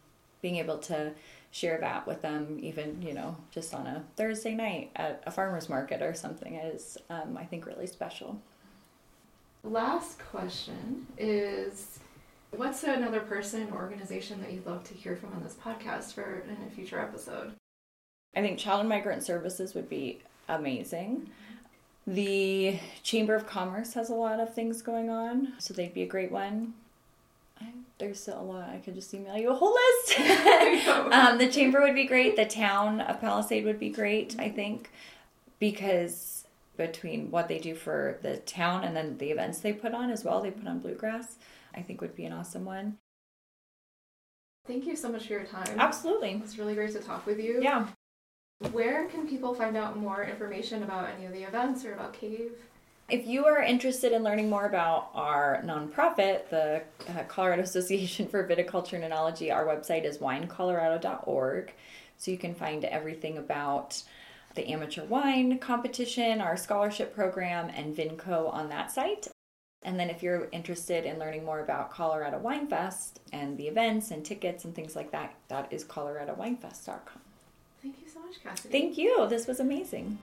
being 0.41 0.57
able 0.57 0.77
to 0.77 1.11
share 1.51 1.77
that 1.79 2.07
with 2.07 2.21
them, 2.21 2.57
even 2.61 3.01
you 3.01 3.13
know, 3.13 3.35
just 3.51 3.73
on 3.73 3.85
a 3.85 4.03
Thursday 4.15 4.55
night 4.55 4.91
at 4.95 5.21
a 5.25 5.31
farmer's 5.31 5.67
market 5.67 6.01
or 6.01 6.13
something, 6.13 6.55
is 6.55 6.97
um, 7.09 7.37
I 7.37 7.43
think 7.43 7.65
really 7.65 7.87
special. 7.87 8.41
Last 9.63 10.19
question 10.19 11.07
is 11.17 11.99
what's 12.51 12.83
another 12.83 13.21
person 13.21 13.69
or 13.71 13.77
organization 13.77 14.41
that 14.41 14.51
you'd 14.51 14.65
love 14.65 14.83
to 14.83 14.93
hear 14.93 15.15
from 15.15 15.31
on 15.33 15.43
this 15.43 15.55
podcast 15.55 16.13
for 16.13 16.43
in 16.47 16.67
a 16.67 16.69
future 16.69 16.99
episode? 16.99 17.53
I 18.35 18.41
think 18.41 18.59
Child 18.59 18.81
and 18.81 18.89
Migrant 18.89 19.23
Services 19.23 19.73
would 19.73 19.89
be 19.89 20.19
amazing. 20.49 21.29
The 22.05 22.77
Chamber 23.03 23.35
of 23.35 23.47
Commerce 23.47 23.93
has 23.93 24.09
a 24.09 24.13
lot 24.13 24.41
of 24.41 24.53
things 24.53 24.81
going 24.81 25.09
on, 25.09 25.53
so 25.59 25.73
they'd 25.73 25.93
be 25.93 26.01
a 26.01 26.07
great 26.07 26.31
one. 26.31 26.73
I, 27.61 27.67
there's 27.99 28.19
still 28.19 28.41
a 28.41 28.43
lot. 28.43 28.69
I 28.69 28.79
could 28.79 28.95
just 28.95 29.13
email 29.13 29.37
you 29.37 29.51
a 29.51 29.55
whole 29.55 29.73
list. 29.73 30.19
um, 31.13 31.37
the 31.37 31.49
Chamber 31.49 31.79
would 31.79 31.95
be 31.95 32.05
great. 32.05 32.35
The 32.35 32.45
town 32.45 32.99
of 32.99 33.21
Palisade 33.21 33.63
would 33.63 33.79
be 33.79 33.89
great, 33.89 34.35
I 34.37 34.49
think, 34.49 34.91
because 35.59 36.42
between 36.77 37.29
what 37.31 37.47
they 37.47 37.59
do 37.59 37.75
for 37.75 38.19
the 38.21 38.37
town 38.37 38.83
and 38.83 38.95
then 38.95 39.17
the 39.17 39.31
events 39.31 39.59
they 39.59 39.73
put 39.73 39.93
on 39.93 40.09
as 40.09 40.23
well, 40.23 40.41
they 40.41 40.51
put 40.51 40.67
on 40.67 40.79
bluegrass, 40.79 41.37
I 41.75 41.81
think 41.81 42.01
would 42.01 42.15
be 42.15 42.25
an 42.25 42.33
awesome 42.33 42.65
one. 42.65 42.97
Thank 44.65 44.85
you 44.85 44.95
so 44.95 45.09
much 45.09 45.27
for 45.27 45.33
your 45.33 45.43
time. 45.43 45.77
Absolutely. 45.77 46.41
It's 46.43 46.57
really 46.57 46.75
great 46.75 46.93
to 46.93 46.99
talk 46.99 47.25
with 47.25 47.39
you. 47.39 47.59
Yeah. 47.61 47.87
Where 48.71 49.05
can 49.07 49.27
people 49.27 49.53
find 49.53 49.75
out 49.75 49.97
more 49.97 50.23
information 50.23 50.83
about 50.83 51.09
any 51.09 51.25
of 51.25 51.33
the 51.33 51.43
events 51.43 51.83
or 51.83 51.93
about 51.93 52.13
CAVE? 52.13 52.51
If 53.09 53.27
you 53.27 53.45
are 53.45 53.61
interested 53.61 54.13
in 54.13 54.23
learning 54.23 54.49
more 54.49 54.65
about 54.65 55.09
our 55.13 55.61
nonprofit, 55.65 56.49
the 56.49 56.83
uh, 57.09 57.23
Colorado 57.27 57.61
Association 57.63 58.27
for 58.27 58.47
Viticulture 58.47 58.93
and 58.93 59.03
Enology, 59.03 59.53
our 59.53 59.65
website 59.65 60.05
is 60.05 60.19
winecolorado.org. 60.19 61.73
So 62.17 62.31
you 62.31 62.37
can 62.37 62.55
find 62.55 62.85
everything 62.85 63.37
about 63.37 64.01
the 64.55 64.67
amateur 64.69 65.03
wine 65.05 65.57
competition, 65.59 66.41
our 66.41 66.57
scholarship 66.57 67.13
program, 67.13 67.69
and 67.75 67.95
VinCo 67.95 68.53
on 68.53 68.69
that 68.69 68.91
site. 68.91 69.27
And 69.83 69.99
then 69.99 70.09
if 70.09 70.23
you're 70.23 70.47
interested 70.51 71.05
in 71.05 71.19
learning 71.19 71.43
more 71.43 71.59
about 71.59 71.91
Colorado 71.91 72.39
Wine 72.39 72.67
Fest 72.67 73.19
and 73.33 73.57
the 73.57 73.67
events 73.67 74.11
and 74.11 74.23
tickets 74.23 74.63
and 74.63 74.73
things 74.73 74.95
like 74.95 75.11
that, 75.11 75.35
that 75.49 75.71
is 75.71 75.83
coloradowinefest.com. 75.83 77.21
Thank 77.81 77.95
you 78.01 78.07
so 78.07 78.21
much, 78.21 78.41
Cassidee. 78.41 78.71
Thank 78.71 78.97
you. 78.97 79.27
This 79.27 79.45
was 79.45 79.59
amazing. 79.59 80.17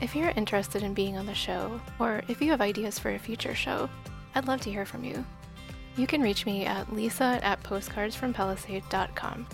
If 0.00 0.14
you're 0.14 0.32
interested 0.36 0.82
in 0.84 0.94
being 0.94 1.16
on 1.16 1.26
the 1.26 1.34
show, 1.34 1.80
or 1.98 2.22
if 2.28 2.40
you 2.40 2.50
have 2.50 2.60
ideas 2.60 2.98
for 2.98 3.10
a 3.10 3.18
future 3.18 3.54
show, 3.54 3.88
I'd 4.34 4.46
love 4.46 4.60
to 4.60 4.70
hear 4.70 4.84
from 4.84 5.02
you. 5.02 5.24
You 5.96 6.06
can 6.06 6.20
reach 6.20 6.44
me 6.44 6.66
at 6.66 6.92
lisa 6.92 7.40
at 7.42 7.62
postcardsfrompalisade.com. 7.62 9.46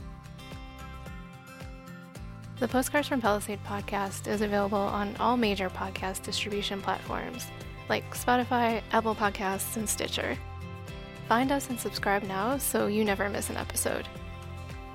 The 2.59 2.68
Postcards 2.68 3.09
from 3.09 3.20
Palisade 3.20 3.59
podcast 3.66 4.28
is 4.28 4.40
available 4.40 4.78
on 4.78 5.16
all 5.16 5.36
major 5.36 5.68
podcast 5.68 6.22
distribution 6.22 6.80
platforms 6.80 7.49
like 7.88 8.14
Spotify, 8.14 8.80
Apple 8.93 9.14
Podcasts, 9.14 9.76
and 9.76 9.88
Stitcher. 9.88 10.36
Find 11.28 11.51
us 11.51 11.68
and 11.70 11.78
subscribe 11.78 12.22
now 12.22 12.59
so 12.59 12.86
you 12.86 13.05
never 13.05 13.28
miss 13.28 13.51
an 13.51 13.57
episode. 13.57 14.07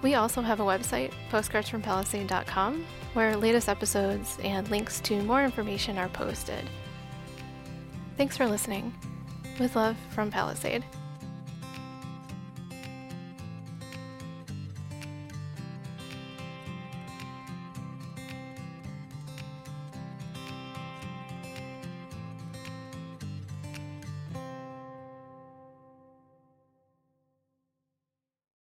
We 0.01 0.15
also 0.15 0.41
have 0.41 0.59
a 0.59 0.63
website, 0.63 1.11
postcardsfrompalisade.com, 1.31 2.85
where 3.13 3.35
latest 3.35 3.67
episodes 3.67 4.37
and 4.43 4.69
links 4.69 4.99
to 5.01 5.21
more 5.23 5.43
information 5.43 5.97
are 5.97 6.09
posted. 6.09 6.63
Thanks 8.15 8.37
for 8.37 8.47
listening. 8.47 8.93
With 9.59 9.75
love 9.75 9.97
from 10.11 10.31
Palisade. 10.31 10.85